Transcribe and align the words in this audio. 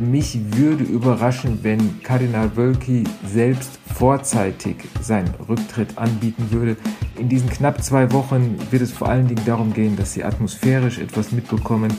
Mich 0.00 0.38
würde 0.56 0.82
überraschen, 0.82 1.58
wenn 1.60 2.02
Kardinal 2.02 2.56
Wölki 2.56 3.04
selbst 3.22 3.78
vorzeitig 3.94 4.76
seinen 5.02 5.28
Rücktritt 5.46 5.98
anbieten 5.98 6.46
würde. 6.50 6.78
In 7.18 7.28
diesen 7.28 7.50
knapp 7.50 7.84
zwei 7.84 8.10
Wochen 8.10 8.56
wird 8.70 8.80
es 8.80 8.92
vor 8.92 9.10
allen 9.10 9.28
Dingen 9.28 9.44
darum 9.44 9.74
gehen, 9.74 9.96
dass 9.96 10.14
sie 10.14 10.24
atmosphärisch 10.24 10.98
etwas 10.98 11.32
mitbekommen, 11.32 11.92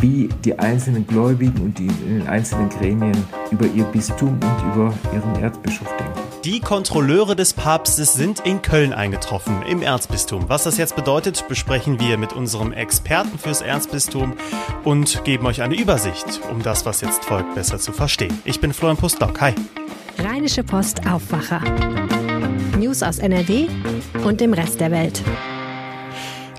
wie 0.00 0.28
die 0.44 0.58
einzelnen 0.58 1.06
Gläubigen 1.06 1.60
und 1.60 1.78
die 1.78 1.86
in 1.86 2.18
den 2.18 2.26
einzelnen 2.26 2.68
Gremien 2.68 3.16
über 3.52 3.66
ihr 3.66 3.84
Bistum 3.84 4.30
und 4.30 4.74
über 4.74 4.92
ihren 5.14 5.36
Erzbischof 5.40 5.88
denken. 5.98 6.25
Die 6.46 6.60
Kontrolleure 6.60 7.34
des 7.34 7.54
Papstes 7.54 8.12
sind 8.12 8.38
in 8.46 8.62
Köln 8.62 8.92
eingetroffen, 8.92 9.62
im 9.62 9.82
Erzbistum. 9.82 10.48
Was 10.48 10.62
das 10.62 10.78
jetzt 10.78 10.94
bedeutet, 10.94 11.48
besprechen 11.48 11.98
wir 11.98 12.18
mit 12.18 12.32
unserem 12.32 12.72
Experten 12.72 13.36
fürs 13.36 13.62
Erzbistum 13.62 14.34
und 14.84 15.24
geben 15.24 15.44
euch 15.46 15.62
eine 15.62 15.74
Übersicht, 15.74 16.40
um 16.48 16.62
das, 16.62 16.86
was 16.86 17.00
jetzt 17.00 17.24
folgt, 17.24 17.56
besser 17.56 17.80
zu 17.80 17.90
verstehen. 17.90 18.40
Ich 18.44 18.60
bin 18.60 18.72
Florian 18.72 18.96
Pustlock. 18.96 19.40
Hi. 19.40 19.56
Rheinische 20.18 20.62
Post 20.62 21.04
Aufwacher. 21.10 21.62
News 22.78 23.02
aus 23.02 23.18
NRW 23.18 23.66
und 24.22 24.40
dem 24.40 24.52
Rest 24.52 24.78
der 24.78 24.92
Welt. 24.92 25.24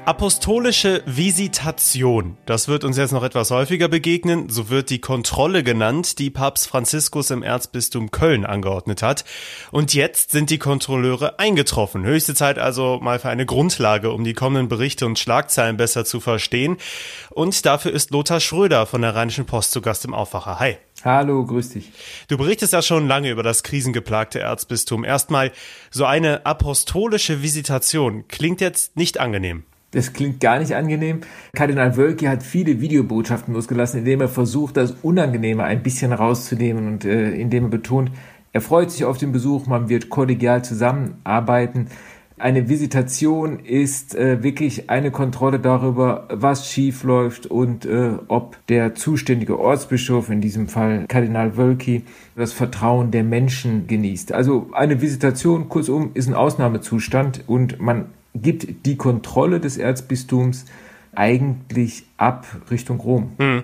Apostolische 0.08 1.04
Visitation. 1.06 2.38
Das 2.46 2.70
wird 2.70 2.86
uns 2.86 2.96
jetzt 2.96 3.12
noch 3.12 3.24
etwas 3.24 3.52
häufiger 3.52 3.90
begegnen. 3.90 4.48
So 4.48 4.70
wird 4.70 4.90
die 4.90 5.02
Kontrolle 5.02 5.66
genannt, 5.66 6.18
die 6.18 6.30
Papst 6.30 6.70
Franziskus 6.70 7.30
im 7.30 7.44
Erzbistum 7.44 8.10
Köln 8.10 8.46
angeordnet 8.46 9.04
hat. 9.04 9.26
Und 9.70 9.94
jetzt 9.94 10.32
sind 10.32 10.50
die 10.50 10.60
Kontrolleure 10.60 11.40
eingetroffen. 11.40 12.06
Höchste 12.06 12.36
Zeit 12.36 12.58
also 12.58 13.00
mal 13.02 13.20
für 13.20 13.28
eine 13.28 13.46
Grundlage, 13.46 14.12
um 14.12 14.24
die 14.24 14.34
kommenden 14.34 14.70
Berichte 14.70 15.06
und 15.06 15.20
Schlagzeilen 15.20 15.76
besser 15.76 16.06
zu 16.06 16.22
verstehen. 16.22 16.78
Und 17.30 17.66
dafür 17.66 17.92
ist 17.92 18.12
Lothar 18.12 18.40
Schröder 18.40 18.86
von 18.86 19.02
der 19.02 19.14
Rheinischen 19.14 19.46
Post 19.46 19.74
zu 19.74 19.82
Gast 19.82 20.06
im 20.06 20.14
Aufwacher. 20.14 20.58
Hi. 20.58 20.78
Hallo, 21.04 21.46
grüß 21.46 21.72
dich. 21.72 21.92
Du 22.30 22.38
berichtest 22.38 22.72
ja 22.72 22.82
schon 22.82 23.10
lange 23.10 23.30
über 23.30 23.44
das 23.44 23.62
krisengeplagte 23.62 24.40
Erzbistum. 24.40 25.04
Erstmal, 25.04 25.52
so 25.92 26.06
eine 26.06 26.46
apostolische 26.46 27.44
Visitation 27.44 28.30
klingt 28.30 28.62
jetzt 28.62 28.96
nicht 28.96 29.20
angenehm. 29.20 29.66
Das 29.92 30.12
klingt 30.12 30.42
gar 30.42 30.60
nicht 30.60 30.76
angenehm. 30.76 31.22
Kardinal 31.54 31.96
Wölki 31.96 32.26
hat 32.26 32.44
viele 32.44 32.82
Videobotschaften 32.82 33.54
losgelassen, 33.54 34.00
indem 34.00 34.22
er 34.22 34.28
versucht, 34.28 34.76
das 34.76 34.92
Unangenehme 35.02 35.64
ein 35.64 35.82
bisschen 35.82 36.12
rauszunehmen 36.12 36.88
und 36.88 37.06
äh, 37.06 37.32
indem 37.32 37.66
er 37.66 37.70
betont, 37.70 38.12
er 38.52 38.62
freut 38.62 38.92
sich 38.92 39.06
auf 39.06 39.18
den 39.18 39.32
Besuch, 39.32 39.68
man 39.68 39.88
wird 39.88 40.10
kollegial 40.10 40.64
zusammenarbeiten. 40.64 41.88
Eine 42.40 42.70
Visitation 42.70 43.60
ist 43.60 44.14
äh, 44.14 44.44
wirklich 44.44 44.90
eine 44.90 45.10
Kontrolle 45.10 45.60
darüber, 45.60 46.28
was 46.32 46.70
schief 46.70 47.04
läuft 47.04 47.48
und 47.48 47.86
äh, 47.86 48.12
ob 48.28 48.58
der 48.68 48.94
zuständige 48.94 49.60
Ortsbischof, 49.60 50.30
in 50.30 50.42
diesem 50.42 50.68
Fall 50.68 51.06
Kardinal 51.08 51.58
Wölki, 51.58 52.04
das 52.36 52.54
Vertrauen 52.54 53.10
der 53.10 53.24
Menschen 53.24 53.88
genießt. 53.88 54.34
Also 54.34 54.70
eine 54.74 55.02
Visitation, 55.02 55.68
kurzum, 55.68 56.12
ist 56.14 56.28
ein 56.28 56.36
Ausnahmezustand 56.36 57.44
und 57.48 57.80
man 57.82 58.08
gibt 58.34 58.86
die 58.86 58.98
Kontrolle 58.98 59.60
des 59.60 59.78
Erzbistums 59.78 60.66
eigentlich 61.16 62.04
ab 62.18 62.46
Richtung 62.70 63.00
Rom. 63.00 63.32
Hm. 63.40 63.64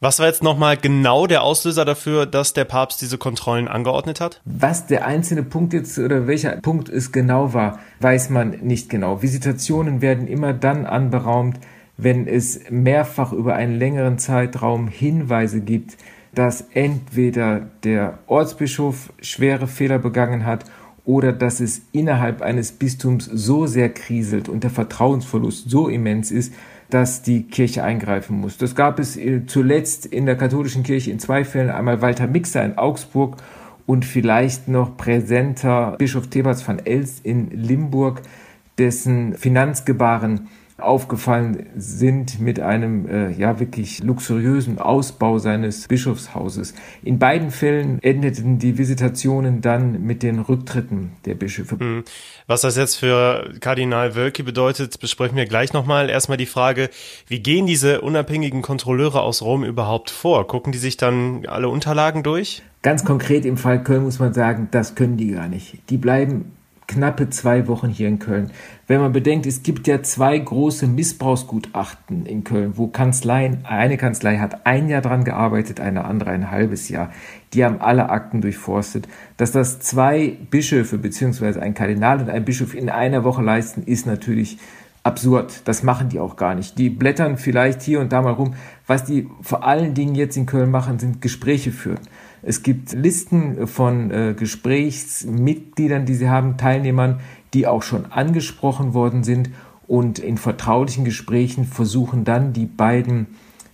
Was 0.00 0.18
war 0.18 0.26
jetzt 0.26 0.42
nochmal 0.42 0.76
genau 0.76 1.26
der 1.26 1.42
Auslöser 1.42 1.86
dafür, 1.86 2.26
dass 2.26 2.52
der 2.52 2.66
Papst 2.66 3.00
diese 3.00 3.16
Kontrollen 3.16 3.66
angeordnet 3.66 4.20
hat? 4.20 4.42
Was 4.44 4.86
der 4.86 5.06
einzelne 5.06 5.42
Punkt 5.42 5.72
jetzt 5.72 5.98
oder 5.98 6.26
welcher 6.26 6.56
Punkt 6.56 6.90
es 6.90 7.12
genau 7.12 7.54
war, 7.54 7.78
weiß 8.00 8.28
man 8.28 8.50
nicht 8.60 8.90
genau. 8.90 9.22
Visitationen 9.22 10.02
werden 10.02 10.28
immer 10.28 10.52
dann 10.52 10.84
anberaumt, 10.84 11.58
wenn 11.96 12.26
es 12.26 12.60
mehrfach 12.68 13.32
über 13.32 13.54
einen 13.54 13.78
längeren 13.78 14.18
Zeitraum 14.18 14.88
Hinweise 14.88 15.62
gibt, 15.62 15.96
dass 16.34 16.60
entweder 16.74 17.60
der 17.82 18.18
Ortsbischof 18.26 19.14
schwere 19.22 19.66
Fehler 19.66 19.98
begangen 19.98 20.44
hat 20.44 20.66
oder 21.06 21.32
dass 21.32 21.60
es 21.60 21.82
innerhalb 21.92 22.42
eines 22.42 22.72
Bistums 22.72 23.24
so 23.24 23.66
sehr 23.66 23.88
kriselt 23.88 24.48
und 24.48 24.64
der 24.64 24.70
Vertrauensverlust 24.70 25.70
so 25.70 25.88
immens 25.88 26.30
ist, 26.30 26.52
dass 26.90 27.22
die 27.22 27.44
Kirche 27.44 27.84
eingreifen 27.84 28.38
muss. 28.40 28.58
Das 28.58 28.74
gab 28.74 28.98
es 28.98 29.16
äh, 29.16 29.46
zuletzt 29.46 30.04
in 30.04 30.26
der 30.26 30.36
katholischen 30.36 30.82
Kirche 30.82 31.10
in 31.12 31.18
zwei 31.18 31.44
Fällen. 31.44 31.70
Einmal 31.70 32.02
Walter 32.02 32.26
Mixer 32.26 32.64
in 32.64 32.76
Augsburg 32.76 33.36
und 33.86 34.04
vielleicht 34.04 34.68
noch 34.68 34.96
präsenter 34.96 35.94
Bischof 35.96 36.26
Theberts 36.26 36.66
van 36.66 36.80
Elst 36.80 37.24
in 37.24 37.50
Limburg, 37.50 38.22
dessen 38.78 39.34
Finanzgebaren 39.34 40.48
aufgefallen 40.78 41.66
sind 41.76 42.38
mit 42.38 42.60
einem 42.60 43.08
äh, 43.08 43.30
ja 43.32 43.58
wirklich 43.60 44.02
luxuriösen 44.02 44.78
Ausbau 44.78 45.38
seines 45.38 45.88
Bischofshauses. 45.88 46.74
In 47.02 47.18
beiden 47.18 47.50
Fällen 47.50 48.02
endeten 48.02 48.58
die 48.58 48.76
Visitationen 48.76 49.62
dann 49.62 50.02
mit 50.02 50.22
den 50.22 50.38
Rücktritten 50.38 51.12
der 51.24 51.34
Bischöfe. 51.34 51.78
Hm. 51.78 52.04
Was 52.46 52.60
das 52.60 52.76
jetzt 52.76 52.96
für 52.96 53.54
Kardinal 53.60 54.14
Wölki 54.14 54.42
bedeutet, 54.42 55.00
besprechen 55.00 55.36
wir 55.36 55.46
gleich 55.46 55.72
nochmal. 55.72 56.10
Erstmal 56.10 56.38
die 56.38 56.46
Frage, 56.46 56.90
wie 57.26 57.40
gehen 57.40 57.66
diese 57.66 58.02
unabhängigen 58.02 58.60
Kontrolleure 58.60 59.22
aus 59.22 59.40
Rom 59.40 59.64
überhaupt 59.64 60.10
vor? 60.10 60.46
Gucken 60.46 60.72
die 60.72 60.78
sich 60.78 60.98
dann 60.98 61.46
alle 61.46 61.70
Unterlagen 61.70 62.22
durch? 62.22 62.62
Ganz 62.82 63.04
konkret 63.04 63.46
im 63.46 63.56
Fall 63.56 63.82
Köln 63.82 64.04
muss 64.04 64.18
man 64.18 64.34
sagen, 64.34 64.68
das 64.70 64.94
können 64.94 65.16
die 65.16 65.32
gar 65.32 65.48
nicht. 65.48 65.78
Die 65.90 65.96
bleiben 65.96 66.52
knappe 66.86 67.30
zwei 67.30 67.66
Wochen 67.66 67.88
hier 67.88 68.08
in 68.08 68.18
Köln. 68.18 68.50
Wenn 68.86 69.00
man 69.00 69.12
bedenkt, 69.12 69.46
es 69.46 69.62
gibt 69.62 69.86
ja 69.86 70.02
zwei 70.02 70.38
große 70.38 70.86
Missbrauchsgutachten 70.86 72.26
in 72.26 72.44
Köln, 72.44 72.72
wo 72.76 72.86
Kanzleien, 72.86 73.64
eine 73.64 73.96
Kanzlei 73.96 74.38
hat 74.38 74.66
ein 74.66 74.88
Jahr 74.88 75.02
dran 75.02 75.24
gearbeitet, 75.24 75.80
eine 75.80 76.04
andere 76.04 76.30
ein 76.30 76.50
halbes 76.50 76.88
Jahr. 76.88 77.10
Die 77.52 77.64
haben 77.64 77.80
alle 77.80 78.10
Akten 78.10 78.40
durchforstet. 78.40 79.08
Dass 79.36 79.52
das 79.52 79.80
zwei 79.80 80.36
Bischöfe 80.50 80.98
beziehungsweise 80.98 81.60
ein 81.60 81.74
Kardinal 81.74 82.20
und 82.20 82.30
ein 82.30 82.44
Bischof 82.44 82.74
in 82.74 82.90
einer 82.90 83.24
Woche 83.24 83.42
leisten, 83.42 83.82
ist 83.82 84.06
natürlich 84.06 84.58
absurd. 85.02 85.62
Das 85.64 85.82
machen 85.82 86.08
die 86.08 86.18
auch 86.18 86.36
gar 86.36 86.54
nicht. 86.54 86.78
Die 86.78 86.90
blättern 86.90 87.38
vielleicht 87.38 87.82
hier 87.82 88.00
und 88.00 88.12
da 88.12 88.22
mal 88.22 88.32
rum. 88.32 88.54
Was 88.86 89.04
die 89.04 89.28
vor 89.40 89.64
allen 89.64 89.94
Dingen 89.94 90.14
jetzt 90.14 90.36
in 90.36 90.46
Köln 90.46 90.70
machen, 90.70 90.98
sind 90.98 91.22
Gespräche 91.22 91.72
führen. 91.72 92.00
Es 92.48 92.62
gibt 92.62 92.92
Listen 92.92 93.66
von 93.66 94.12
äh, 94.12 94.32
Gesprächsmitgliedern, 94.38 96.06
die 96.06 96.14
sie 96.14 96.28
haben, 96.28 96.56
Teilnehmern, 96.56 97.18
die 97.52 97.66
auch 97.66 97.82
schon 97.82 98.06
angesprochen 98.12 98.94
worden 98.94 99.24
sind 99.24 99.50
und 99.88 100.20
in 100.20 100.38
vertraulichen 100.38 101.04
Gesprächen 101.04 101.64
versuchen 101.64 102.22
dann 102.22 102.52
die 102.52 102.66
beiden 102.66 103.26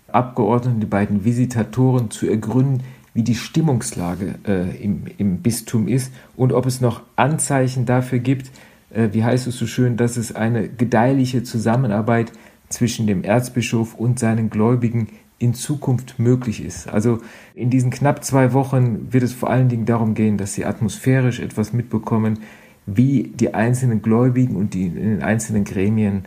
Abgeordneten, 0.08 0.80
die 0.80 0.86
beiden 0.86 1.26
Visitatoren 1.26 2.10
zu 2.10 2.26
ergründen, 2.26 2.82
wie 3.12 3.22
die 3.22 3.34
Stimmungslage 3.34 4.36
äh, 4.48 4.82
im, 4.82 5.02
im 5.18 5.42
Bistum 5.42 5.86
ist 5.86 6.10
und 6.34 6.54
ob 6.54 6.64
es 6.64 6.80
noch 6.80 7.02
Anzeichen 7.14 7.84
dafür 7.84 8.20
gibt, 8.20 8.50
äh, 8.88 9.10
wie 9.12 9.22
heißt 9.22 9.46
es 9.48 9.58
so 9.58 9.66
schön, 9.66 9.98
dass 9.98 10.16
es 10.16 10.34
eine 10.34 10.66
gedeihliche 10.66 11.42
Zusammenarbeit 11.42 12.32
zwischen 12.70 13.06
dem 13.06 13.22
Erzbischof 13.22 13.94
und 13.96 14.18
seinen 14.18 14.48
Gläubigen 14.48 15.08
in 15.42 15.54
Zukunft 15.54 16.18
möglich 16.18 16.64
ist. 16.64 16.88
Also 16.88 17.18
in 17.54 17.68
diesen 17.68 17.90
knapp 17.90 18.24
zwei 18.24 18.52
Wochen 18.52 19.12
wird 19.12 19.24
es 19.24 19.32
vor 19.32 19.50
allen 19.50 19.68
Dingen 19.68 19.86
darum 19.86 20.14
gehen, 20.14 20.38
dass 20.38 20.54
sie 20.54 20.64
atmosphärisch 20.64 21.40
etwas 21.40 21.72
mitbekommen, 21.72 22.38
wie 22.86 23.32
die 23.34 23.52
einzelnen 23.52 24.02
Gläubigen 24.02 24.54
und 24.54 24.72
die 24.74 24.86
in 24.86 24.94
den 24.94 25.22
einzelnen 25.22 25.64
Gremien 25.64 26.26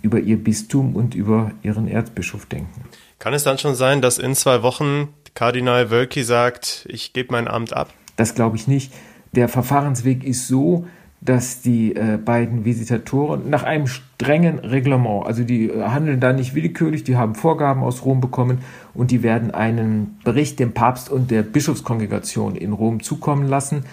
über 0.00 0.18
ihr 0.18 0.42
Bistum 0.42 0.96
und 0.96 1.14
über 1.14 1.52
ihren 1.62 1.88
Erzbischof 1.88 2.46
denken. 2.46 2.84
Kann 3.18 3.34
es 3.34 3.44
dann 3.44 3.58
schon 3.58 3.74
sein, 3.74 4.00
dass 4.00 4.18
in 4.18 4.34
zwei 4.34 4.62
Wochen 4.62 5.08
Kardinal 5.34 5.90
Wölki 5.90 6.22
sagt, 6.22 6.86
ich 6.88 7.12
gebe 7.12 7.32
mein 7.32 7.48
Amt 7.48 7.74
ab? 7.74 7.92
Das 8.16 8.34
glaube 8.34 8.56
ich 8.56 8.66
nicht. 8.66 8.92
Der 9.32 9.48
Verfahrensweg 9.48 10.24
ist 10.24 10.48
so, 10.48 10.86
dass 11.24 11.62
die 11.62 11.96
äh, 11.96 12.18
beiden 12.22 12.66
Visitatoren 12.66 13.48
nach 13.48 13.62
einem 13.62 13.86
strengen 13.86 14.58
Reglement, 14.58 15.26
also 15.26 15.42
die 15.42 15.70
äh, 15.70 15.82
handeln 15.82 16.20
da 16.20 16.34
nicht 16.34 16.54
willkürlich, 16.54 17.02
die 17.02 17.16
haben 17.16 17.34
Vorgaben 17.34 17.82
aus 17.82 18.04
Rom 18.04 18.20
bekommen 18.20 18.58
und 18.92 19.10
die 19.10 19.22
werden 19.22 19.50
einen 19.50 20.18
Bericht 20.22 20.58
dem 20.58 20.72
Papst 20.72 21.10
und 21.10 21.30
der 21.30 21.42
Bischofskongregation 21.42 22.56
in 22.56 22.72
Rom 22.72 23.02
zukommen 23.02 23.48
lassen. 23.48 23.84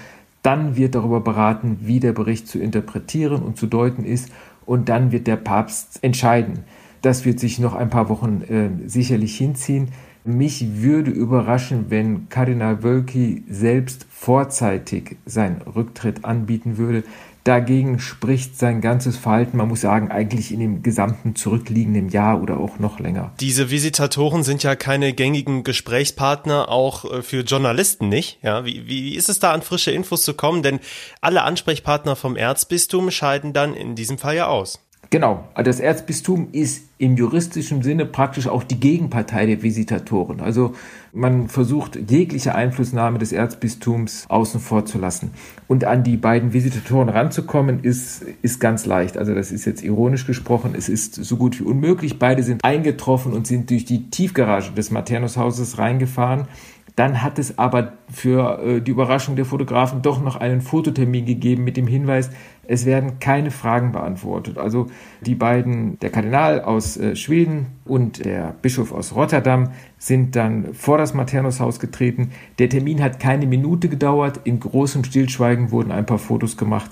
Dann 0.43 0.75
wird 0.75 0.93
darüber 0.95 1.21
beraten, 1.21 1.77
wie 1.81 2.01
der 2.01 2.11
Bericht 2.11 2.49
zu 2.49 2.59
interpretieren 2.59 3.41
und 3.41 3.57
zu 3.57 3.65
deuten 3.65 4.03
ist 4.03 4.29
und 4.65 4.89
dann 4.89 5.13
wird 5.13 5.25
der 5.25 5.37
Papst 5.37 6.03
entscheiden. 6.03 6.65
Das 7.01 7.23
wird 7.23 7.39
sich 7.39 7.59
noch 7.59 7.75
ein 7.75 7.89
paar 7.89 8.09
Wochen 8.09 8.41
äh, 8.41 8.89
sicherlich 8.89 9.37
hinziehen. 9.37 9.87
Mich 10.23 10.81
würde 10.81 11.09
überraschen, 11.09 11.85
wenn 11.89 12.29
Kardinal 12.29 12.83
Wölki 12.83 13.43
selbst 13.49 14.05
vorzeitig 14.09 15.17
seinen 15.25 15.61
Rücktritt 15.63 16.25
anbieten 16.25 16.77
würde. 16.77 17.03
Dagegen 17.43 17.97
spricht 17.97 18.59
sein 18.59 18.81
ganzes 18.81 19.17
Verhalten, 19.17 19.57
man 19.57 19.67
muss 19.67 19.81
sagen, 19.81 20.11
eigentlich 20.11 20.51
in 20.51 20.59
dem 20.59 20.83
gesamten 20.83 21.35
zurückliegenden 21.35 22.09
Jahr 22.09 22.39
oder 22.39 22.59
auch 22.59 22.77
noch 22.77 22.99
länger. 22.99 23.31
Diese 23.39 23.71
Visitatoren 23.71 24.43
sind 24.43 24.61
ja 24.61 24.75
keine 24.75 25.11
gängigen 25.13 25.63
Gesprächspartner, 25.63 26.69
auch 26.69 27.11
äh, 27.11 27.23
für 27.23 27.41
Journalisten 27.41 28.09
nicht. 28.09 28.37
Ja, 28.43 28.63
wie, 28.63 28.85
wie 28.85 29.15
ist 29.15 29.27
es 29.27 29.39
da 29.39 29.53
an 29.53 29.63
frische 29.63 29.89
Infos 29.89 30.21
zu 30.21 30.35
kommen? 30.35 30.61
Denn 30.61 30.79
alle 31.19 31.41
Ansprechpartner 31.41 32.15
vom 32.15 32.35
Erzbistum 32.35 33.09
scheiden 33.09 33.53
dann 33.53 33.73
in 33.73 33.95
diesem 33.95 34.19
Fall 34.19 34.35
ja 34.35 34.45
aus. 34.45 34.79
Genau, 35.11 35.43
das 35.61 35.81
Erzbistum 35.81 36.47
ist 36.53 36.85
im 36.97 37.17
juristischen 37.17 37.81
Sinne 37.81 38.05
praktisch 38.05 38.47
auch 38.47 38.63
die 38.63 38.79
Gegenpartei 38.79 39.45
der 39.45 39.61
Visitatoren. 39.61 40.39
Also 40.39 40.73
man 41.11 41.49
versucht 41.49 41.99
jegliche 42.09 42.55
Einflussnahme 42.55 43.19
des 43.19 43.33
Erzbistums 43.33 44.25
außen 44.29 44.61
vor 44.61 44.85
zu 44.85 44.99
lassen. 44.99 45.31
Und 45.67 45.83
an 45.83 46.05
die 46.05 46.15
beiden 46.15 46.53
Visitatoren 46.53 47.09
ranzukommen, 47.09 47.83
ist, 47.83 48.23
ist 48.41 48.61
ganz 48.61 48.85
leicht. 48.85 49.17
Also 49.17 49.35
das 49.35 49.51
ist 49.51 49.65
jetzt 49.65 49.83
ironisch 49.83 50.25
gesprochen, 50.25 50.75
es 50.77 50.87
ist 50.87 51.15
so 51.15 51.35
gut 51.35 51.59
wie 51.59 51.63
unmöglich. 51.63 52.17
Beide 52.17 52.41
sind 52.41 52.63
eingetroffen 52.63 53.33
und 53.33 53.45
sind 53.45 53.69
durch 53.69 53.83
die 53.83 54.09
Tiefgarage 54.11 54.71
des 54.71 54.91
Maternus-Hauses 54.91 55.77
reingefahren. 55.77 56.47
Dann 56.95 57.21
hat 57.21 57.39
es 57.39 57.57
aber 57.57 57.93
für 58.09 58.59
äh, 58.59 58.81
die 58.81 58.91
Überraschung 58.91 59.35
der 59.35 59.45
Fotografen 59.45 60.01
doch 60.01 60.21
noch 60.21 60.35
einen 60.35 60.61
Fototermin 60.61 61.25
gegeben 61.25 61.63
mit 61.63 61.77
dem 61.77 61.87
Hinweis, 61.87 62.29
es 62.67 62.85
werden 62.85 63.19
keine 63.19 63.51
Fragen 63.51 63.91
beantwortet. 63.91 64.57
Also 64.57 64.87
die 65.21 65.35
beiden, 65.35 65.99
der 65.99 66.09
Kardinal 66.09 66.61
aus 66.61 66.97
äh, 66.97 67.15
Schweden 67.15 67.67
und 67.85 68.23
der 68.23 68.55
Bischof 68.61 68.91
aus 68.91 69.15
Rotterdam, 69.15 69.71
sind 69.97 70.35
dann 70.35 70.73
vor 70.73 70.97
das 70.97 71.13
Maternushaus 71.13 71.79
getreten. 71.79 72.31
Der 72.59 72.69
Termin 72.69 73.01
hat 73.01 73.19
keine 73.19 73.45
Minute 73.45 73.89
gedauert. 73.89 74.41
In 74.43 74.59
großem 74.59 75.03
Stillschweigen 75.03 75.71
wurden 75.71 75.91
ein 75.91 76.05
paar 76.05 76.17
Fotos 76.17 76.55
gemacht. 76.55 76.91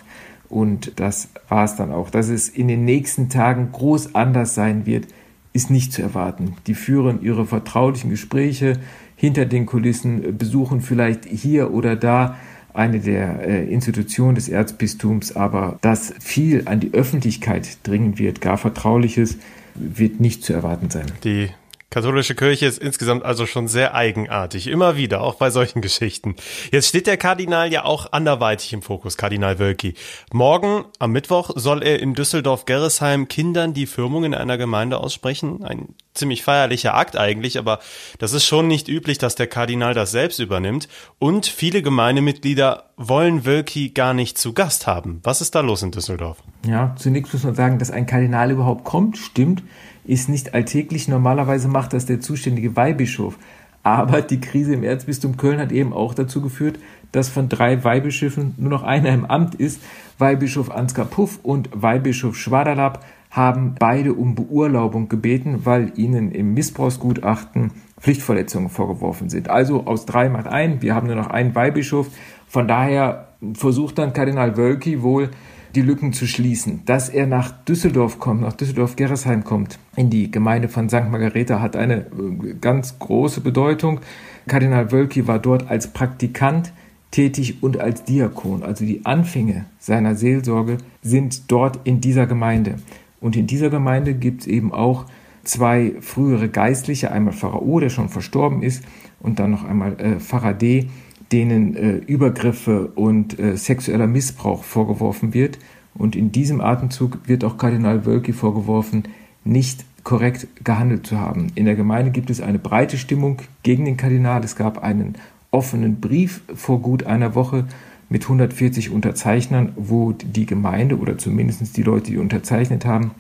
Und 0.50 1.00
das 1.00 1.30
war 1.48 1.64
es 1.64 1.76
dann 1.76 1.92
auch. 1.92 2.10
Dass 2.10 2.30
es 2.30 2.50
in 2.50 2.68
den 2.68 2.84
nächsten 2.84 3.30
Tagen 3.30 3.72
groß 3.72 4.16
anders 4.16 4.56
sein 4.56 4.86
wird, 4.86 5.08
ist 5.54 5.70
nicht 5.70 5.94
zu 5.94 6.02
erwarten. 6.02 6.56
Die 6.68 6.74
führen 6.74 7.22
ihre 7.22 7.46
vertraulichen 7.46 8.10
Gespräche 8.10 8.80
hinter 9.20 9.46
den 9.46 9.66
Kulissen, 9.66 10.38
besuchen 10.38 10.80
vielleicht 10.80 11.26
hier 11.26 11.74
oder 11.74 11.98
da 11.98 12.38
eine 12.74 13.02
der 13.02 13.46
äh, 13.46 13.66
Institutionen 13.66 14.36
des 14.36 14.48
Erzbistums, 14.48 15.36
aber 15.36 15.78
dass 15.82 16.14
viel 16.22 16.64
an 16.66 16.80
die 16.80 16.94
Öffentlichkeit 16.94 17.80
dringen 17.84 18.18
wird, 18.18 18.40
gar 18.40 18.58
Vertrauliches, 18.58 19.38
wird 19.76 20.22
nicht 20.22 20.46
zu 20.46 20.54
erwarten 20.54 20.90
sein. 20.90 21.08
Die 21.26 21.50
Katholische 21.92 22.36
Kirche 22.36 22.68
ist 22.68 22.78
insgesamt 22.78 23.26
also 23.26 23.48
schon 23.48 23.68
sehr 23.68 23.96
eigenartig, 23.96 24.68
immer 24.68 24.96
wieder, 24.96 25.22
auch 25.22 25.36
bei 25.36 25.50
solchen 25.50 25.82
Geschichten. 25.82 26.36
Jetzt 26.72 26.88
steht 26.90 27.08
der 27.08 27.18
Kardinal 27.18 27.74
ja 27.74 27.84
auch 27.84 28.12
anderweitig 28.12 28.74
im 28.74 28.84
Fokus, 28.84 29.18
Kardinal 29.18 29.58
Wölki. 29.58 29.96
Morgen, 30.32 30.86
am 31.00 31.12
Mittwoch, 31.12 31.50
soll 31.56 31.82
er 31.82 32.00
in 32.00 32.14
Düsseldorf-Gerresheim 32.14 33.28
Kindern 33.28 33.74
die 33.74 33.88
Firmung 33.88 34.24
in 34.24 34.36
einer 34.36 34.60
Gemeinde 34.60 35.00
aussprechen. 35.00 35.64
Ein 35.64 35.96
ziemlich 36.14 36.44
feierlicher 36.44 36.94
Akt 36.94 37.18
eigentlich, 37.18 37.58
aber 37.58 37.80
das 38.20 38.34
ist 38.34 38.46
schon 38.46 38.68
nicht 38.68 38.88
üblich, 38.88 39.18
dass 39.18 39.34
der 39.34 39.48
Kardinal 39.48 39.96
das 39.96 40.12
selbst 40.12 40.38
übernimmt. 40.38 40.90
Und 41.18 41.48
viele 41.48 41.82
Gemeindemitglieder 41.82 42.92
wollen 42.98 43.46
Wölki 43.46 43.90
gar 43.90 44.14
nicht 44.14 44.38
zu 44.38 44.54
Gast 44.54 44.86
haben. 44.86 45.22
Was 45.24 45.42
ist 45.42 45.56
da 45.56 45.62
los 45.62 45.82
in 45.82 45.90
Düsseldorf? 45.90 46.38
Ja, 46.68 46.96
zunächst 47.00 47.34
muss 47.34 47.44
man 47.44 47.56
sagen, 47.56 47.80
dass 47.80 47.90
ein 47.90 48.06
Kardinal 48.06 48.52
überhaupt 48.52 48.84
kommt, 48.84 49.18
stimmt 49.18 49.64
ist 50.06 50.30
nicht 50.30 50.54
alltäglich. 50.54 51.08
Normalerweise 51.08 51.68
macht 51.68 51.94
das 51.94 52.06
der 52.06 52.20
zuständige 52.20 52.76
Weihbischof. 52.76 53.38
Aber 53.84 54.22
die 54.22 54.42
Krise 54.42 54.74
im 54.74 54.84
Erzbistum 54.84 55.38
Köln 55.38 55.60
hat 55.60 55.72
eben 55.72 55.94
auch 55.94 56.14
dazu 56.14 56.42
geführt, 56.42 56.80
dass 57.12 57.30
von 57.30 57.50
drei 57.50 57.84
Weihbischöfen 57.84 58.54
nur 58.58 58.70
noch 58.70 58.84
einer 58.84 59.10
im 59.10 59.26
Amt 59.26 59.56
ist. 59.56 59.82
Weihbischof 60.18 60.70
Ansgar 60.70 61.06
Puff 61.06 61.40
und 61.44 61.70
Weihbischof 61.74 62.36
Schwaderlapp 62.36 63.06
haben 63.32 63.76
beide 63.80 64.14
um 64.14 64.36
Beurlaubung 64.36 65.08
gebeten, 65.08 65.62
weil 65.66 65.94
ihnen 65.96 66.32
im 66.32 66.54
Missbrauchsgutachten 66.54 67.72
Pflichtverletzungen 68.00 68.70
vorgeworfen 68.70 69.30
sind. 69.30 69.50
Also 69.50 69.86
aus 69.86 70.06
drei 70.06 70.30
macht 70.30 70.48
ein, 70.48 70.82
wir 70.82 70.96
haben 70.96 71.08
nur 71.08 71.16
noch 71.16 71.30
einen 71.30 71.54
Weihbischof. 71.56 72.08
Von 72.48 72.68
daher 72.68 73.28
versucht 73.54 73.98
dann 73.98 74.14
Kardinal 74.14 74.58
Wölki 74.58 75.02
wohl 75.04 75.30
die 75.76 75.82
Lücken 75.82 76.14
zu 76.14 76.28
schließen. 76.28 76.82
Dass 76.86 77.10
er 77.10 77.28
nach 77.28 77.52
Düsseldorf 77.66 78.20
kommt, 78.20 78.42
nach 78.42 78.54
Düsseldorf-Gerresheim 78.54 79.44
kommt, 79.44 79.80
in 79.96 80.10
die 80.10 80.32
Gemeinde 80.32 80.68
von 80.68 80.90
St. 80.90 81.10
Margareta, 81.10 81.62
hat 81.62 81.76
eine 81.76 81.98
äh, 81.98 82.56
ganz 82.60 83.00
große 83.00 83.42
Bedeutung. 83.42 84.00
Kardinal 84.48 84.92
Wölki 84.92 85.28
war 85.28 85.40
dort 85.40 85.70
als 85.70 85.88
Praktikant 85.88 86.74
tätig 87.12 87.62
und 87.62 87.80
als 87.80 88.04
Diakon. 88.04 88.64
Also 88.64 88.86
die 88.86 89.06
Anfänge 89.06 89.66
seiner 89.80 90.16
Seelsorge 90.16 90.78
sind 91.02 91.52
dort 91.52 91.80
in 91.84 92.02
dieser 92.02 92.28
Gemeinde. 92.28 92.76
Und 93.20 93.36
in 93.36 93.48
dieser 93.48 93.70
Gemeinde 93.70 94.14
gibt 94.14 94.42
es 94.42 94.48
eben 94.48 94.72
auch 94.72 95.06
zwei 95.44 95.94
frühere 96.00 96.50
Geistliche, 96.50 97.12
einmal 97.12 97.34
Pfarrer 97.34 97.62
O, 97.62 97.80
der 97.80 97.90
schon 97.90 98.10
verstorben 98.10 98.62
ist, 98.62 98.84
und 99.20 99.40
dann 99.40 99.52
noch 99.52 99.66
einmal 99.66 100.00
äh, 100.00 100.20
Pfarrer 100.20 100.54
D, 100.54 100.88
denen 101.32 101.76
äh, 101.76 101.98
Übergriffe 101.98 102.88
und 102.96 103.40
äh, 103.40 103.56
sexueller 103.56 104.08
Missbrauch 104.08 104.64
vorgeworfen 104.64 105.34
wird. 105.34 105.60
Und 105.94 106.16
in 106.16 106.32
diesem 106.32 106.62
Atemzug 106.62 107.20
wird 107.26 107.44
auch 107.44 107.58
Kardinal 107.58 108.06
Wölki 108.06 108.34
vorgeworfen, 108.34 109.04
nicht 109.44 109.86
korrekt 110.04 110.48
gehandelt 110.64 111.06
zu 111.06 111.20
haben. 111.20 111.52
In 111.56 111.66
der 111.66 111.76
Gemeinde 111.76 112.12
gibt 112.12 112.30
es 112.30 112.42
eine 112.42 112.60
breite 112.60 112.98
Stimmung 112.98 113.38
gegen 113.64 113.86
den 113.86 113.98
Kardinal. 113.98 114.44
Es 114.44 114.56
gab 114.56 114.82
einen 114.84 115.16
offenen 115.52 116.00
Brief 116.00 116.42
vor 116.56 116.82
gut 116.82 117.04
einer 117.06 117.36
Woche 117.36 117.66
mit 118.10 118.24
140 118.24 118.90
Unterzeichnern, 118.90 119.74
wo 119.76 120.14
die 120.14 120.46
Gemeinde 120.46 120.98
oder 120.98 121.18
zumindest 121.18 121.78
die 121.78 121.84
Leute, 121.84 122.12
die 122.12 122.18
unterzeichnet 122.18 122.86
haben, 122.86 123.12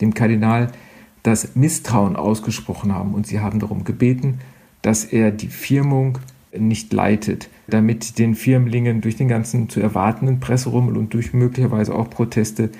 dem 0.00 0.14
Kardinal 0.14 0.68
das 1.22 1.54
Misstrauen 1.54 2.16
ausgesprochen 2.16 2.94
haben. 2.94 3.14
Und 3.14 3.26
sie 3.26 3.40
haben 3.40 3.60
darum 3.60 3.84
gebeten, 3.84 4.38
dass 4.80 5.04
er 5.04 5.30
die 5.30 5.48
Firmung 5.48 6.18
nicht 6.56 6.92
leitet, 6.92 7.48
damit 7.66 8.18
den 8.18 8.34
Firmlingen 8.34 9.00
durch 9.00 9.16
den 9.16 9.28
ganzen 9.28 9.68
zu 9.68 9.80
erwartenden 9.80 10.40
Presserummel 10.40 10.96
und 10.96 11.14
durch 11.14 11.32
möglicherweise 11.32 11.94
auch 11.94 12.08
Proteste 12.10 12.70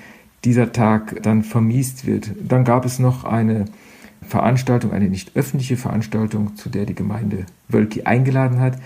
dieser 0.43 0.71
Tag 0.71 1.21
dann 1.23 1.43
vermiest 1.43 2.05
wird. 2.05 2.31
Dann 2.41 2.63
gab 2.63 2.85
es 2.85 2.99
noch 2.99 3.23
eine 3.25 3.65
Veranstaltung, 4.21 4.91
eine 4.91 5.09
nicht 5.09 5.35
öffentliche 5.35 5.77
Veranstaltung, 5.77 6.55
zu 6.55 6.69
der 6.69 6.85
die 6.85 6.95
Gemeinde 6.95 7.45
Wölki 7.67 8.03
eingeladen 8.03 8.59
hat. 8.59 8.77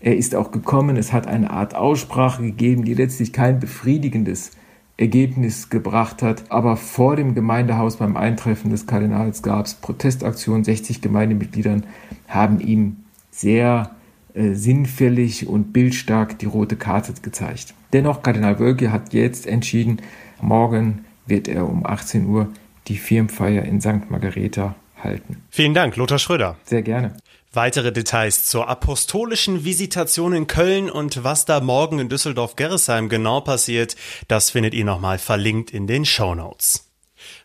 Er 0.00 0.16
ist 0.16 0.34
auch 0.34 0.50
gekommen, 0.50 0.96
es 0.96 1.12
hat 1.12 1.26
eine 1.26 1.50
Art 1.50 1.74
Aussprache 1.74 2.42
gegeben, 2.42 2.84
die 2.84 2.94
letztlich 2.94 3.32
kein 3.32 3.60
befriedigendes 3.60 4.52
Ergebnis 4.96 5.70
gebracht 5.70 6.22
hat. 6.22 6.50
Aber 6.50 6.76
vor 6.76 7.16
dem 7.16 7.34
Gemeindehaus 7.34 7.96
beim 7.96 8.16
Eintreffen 8.16 8.70
des 8.70 8.86
Kardinals 8.86 9.42
gab 9.42 9.66
es 9.66 9.74
Protestaktionen. 9.74 10.64
60 10.64 11.00
Gemeindemitgliedern 11.00 11.84
haben 12.28 12.60
ihm 12.60 12.96
sehr 13.30 13.90
äh, 14.34 14.54
sinnfällig 14.54 15.46
und 15.46 15.72
bildstark 15.72 16.38
die 16.38 16.46
rote 16.46 16.76
Karte 16.76 17.12
gezeigt. 17.20 17.74
Dennoch, 17.92 18.22
Kardinal 18.22 18.58
Wölke 18.58 18.90
hat 18.90 19.12
jetzt 19.12 19.46
entschieden, 19.46 20.00
morgen 20.40 21.04
wird 21.26 21.48
er 21.48 21.68
um 21.68 21.86
18 21.86 22.26
Uhr 22.26 22.48
die 22.88 22.96
Firmenfeier 22.96 23.62
in 23.62 23.80
St. 23.80 24.10
Margareta 24.10 24.74
halten. 25.02 25.42
Vielen 25.50 25.74
Dank, 25.74 25.96
Lothar 25.96 26.18
Schröder. 26.18 26.56
Sehr 26.64 26.82
gerne. 26.82 27.16
Weitere 27.52 27.92
Details 27.92 28.46
zur 28.46 28.68
apostolischen 28.68 29.64
Visitation 29.64 30.32
in 30.32 30.46
Köln 30.46 30.88
und 30.88 31.22
was 31.22 31.44
da 31.44 31.60
morgen 31.60 31.98
in 31.98 32.08
Düsseldorf-Gerresheim 32.08 33.10
genau 33.10 33.42
passiert, 33.42 33.94
das 34.26 34.48
findet 34.48 34.72
ihr 34.72 34.86
nochmal 34.86 35.18
verlinkt 35.18 35.70
in 35.70 35.86
den 35.86 36.06
Show 36.06 36.34
Notes. 36.34 36.90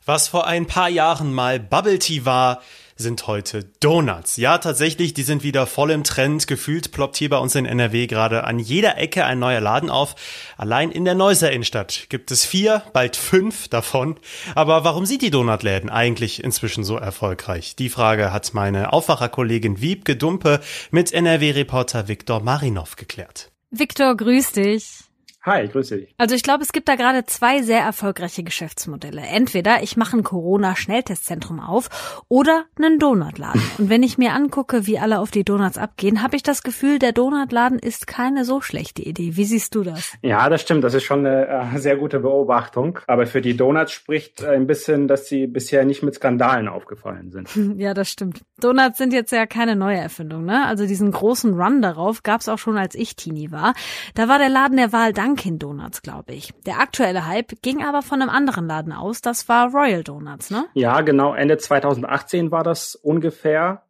Was 0.05 0.29
vor 0.29 0.47
ein 0.47 0.65
paar 0.65 0.87
Jahren 0.87 1.33
mal 1.33 1.59
Bubble 1.59 1.99
Tea 1.99 2.23
war, 2.23 2.61
sind 2.97 3.27
heute 3.27 3.63
Donuts. 3.79 4.37
Ja, 4.37 4.57
tatsächlich, 4.57 5.13
die 5.13 5.23
sind 5.23 5.43
wieder 5.43 5.67
voll 5.67 5.91
im 5.91 6.03
Trend. 6.03 6.47
Gefühlt 6.47 6.91
ploppt 6.91 7.17
hier 7.17 7.29
bei 7.29 7.37
uns 7.37 7.55
in 7.55 7.65
NRW 7.65 8.07
gerade 8.07 8.43
an 8.43 8.59
jeder 8.59 8.97
Ecke 8.97 9.25
ein 9.25 9.39
neuer 9.39 9.61
Laden 9.61 9.89
auf. 9.89 10.15
Allein 10.57 10.91
in 10.91 11.05
der 11.05 11.15
Neusser 11.15 11.51
Innenstadt 11.51 12.07
gibt 12.09 12.31
es 12.31 12.45
vier, 12.45 12.83
bald 12.93 13.15
fünf 13.15 13.67
davon. 13.67 14.19
Aber 14.55 14.83
warum 14.83 15.05
sind 15.05 15.21
die 15.21 15.29
Donutläden 15.29 15.89
eigentlich 15.89 16.43
inzwischen 16.43 16.83
so 16.83 16.97
erfolgreich? 16.97 17.75
Die 17.75 17.89
Frage 17.89 18.33
hat 18.33 18.53
meine 18.53 18.93
Aufwacherkollegin 18.93 19.81
Wiebke 19.81 20.15
Dumpe 20.15 20.59
mit 20.91 21.11
NRW-Reporter 21.11 22.07
Viktor 22.07 22.41
Marinov 22.41 22.95
geklärt. 22.95 23.51
Viktor, 23.69 24.15
grüß 24.15 24.53
dich. 24.53 25.06
Hi, 25.47 25.65
grüße 25.65 25.95
dich. 25.95 26.13
Also 26.17 26.35
ich 26.35 26.43
glaube, 26.43 26.61
es 26.61 26.73
gibt 26.73 26.89
da 26.89 26.95
gerade 26.95 27.25
zwei 27.25 27.61
sehr 27.61 27.79
erfolgreiche 27.79 28.43
Geschäftsmodelle. 28.43 29.21
Entweder 29.21 29.81
ich 29.81 29.95
mache 29.95 30.17
ein 30.17 30.23
Corona-Schnelltestzentrum 30.23 31.61
auf 31.61 32.25
oder 32.27 32.65
einen 32.75 32.99
Donutladen. 32.99 33.61
Und 33.77 33.89
wenn 33.89 34.03
ich 34.03 34.17
mir 34.17 34.33
angucke, 34.33 34.85
wie 34.87 34.99
alle 34.99 35.19
auf 35.19 35.31
die 35.31 35.45
Donuts 35.45 35.77
abgehen, 35.77 36.21
habe 36.21 36.35
ich 36.35 36.43
das 36.43 36.63
Gefühl, 36.63 36.99
der 36.99 37.13
Donutladen 37.13 37.79
ist 37.79 38.07
keine 38.07 38.43
so 38.43 38.59
schlechte 38.59 39.01
Idee. 39.01 39.37
Wie 39.37 39.45
siehst 39.45 39.73
du 39.73 39.83
das? 39.83 40.17
Ja, 40.21 40.49
das 40.49 40.63
stimmt. 40.63 40.83
Das 40.83 40.93
ist 40.93 41.03
schon 41.03 41.25
eine 41.25 41.47
äh, 41.47 41.79
sehr 41.79 41.95
gute 41.95 42.19
Beobachtung. 42.19 42.99
Aber 43.07 43.25
für 43.25 43.39
die 43.39 43.55
Donuts 43.55 43.93
spricht 43.93 44.41
äh, 44.41 44.49
ein 44.49 44.67
bisschen, 44.67 45.07
dass 45.07 45.29
sie 45.29 45.47
bisher 45.47 45.85
nicht 45.85 46.03
mit 46.03 46.15
Skandalen 46.15 46.67
aufgefallen 46.67 47.31
sind. 47.31 47.49
Ja, 47.77 47.93
das 47.93 48.09
stimmt. 48.09 48.41
Donuts 48.59 48.97
sind 48.97 49.13
jetzt 49.13 49.31
ja 49.31 49.45
keine 49.45 49.75
neue 49.75 49.97
Erfindung, 49.97 50.45
ne? 50.45 50.65
Also 50.65 50.87
diesen 50.87 51.11
großen 51.11 51.53
Run 51.53 51.81
darauf 51.81 52.23
gab 52.23 52.41
es 52.41 52.49
auch 52.49 52.57
schon, 52.57 52.77
als 52.77 52.95
ich 52.95 53.15
Teenie 53.15 53.51
war. 53.51 53.75
Da 54.15 54.27
war 54.27 54.39
der 54.39 54.49
Laden 54.49 54.77
der 54.77 54.91
Wahl 54.91 55.13
Dunkin 55.37 55.59
Donuts, 55.59 56.01
glaube 56.01 56.33
ich. 56.33 56.51
Der 56.65 56.79
aktuelle 56.79 57.27
Hype 57.27 57.61
ging 57.61 57.83
aber 57.83 58.01
von 58.01 58.21
einem 58.21 58.31
anderen 58.31 58.65
Laden 58.65 58.91
aus. 58.91 59.21
Das 59.21 59.47
war 59.47 59.71
Royal 59.71 60.03
Donuts, 60.03 60.49
ne? 60.49 60.65
Ja, 60.73 61.01
genau. 61.01 61.35
Ende 61.35 61.57
2018 61.57 62.49
war 62.49 62.63
das 62.63 62.95
ungefähr. 62.95 63.83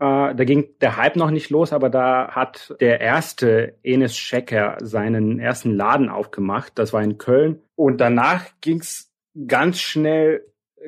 Äh, 0.00 0.34
da 0.34 0.44
ging 0.44 0.70
der 0.80 0.96
Hype 0.96 1.14
noch 1.14 1.30
nicht 1.30 1.50
los, 1.50 1.72
aber 1.72 1.88
da 1.88 2.32
hat 2.32 2.74
der 2.80 3.00
erste 3.00 3.76
Enes 3.84 4.16
Schecker 4.16 4.76
seinen 4.80 5.38
ersten 5.38 5.72
Laden 5.72 6.08
aufgemacht. 6.08 6.72
Das 6.74 6.92
war 6.92 7.02
in 7.02 7.16
Köln. 7.16 7.62
Und 7.76 8.00
danach 8.00 8.46
ging's 8.60 9.12
ganz 9.46 9.78
schnell 9.78 10.44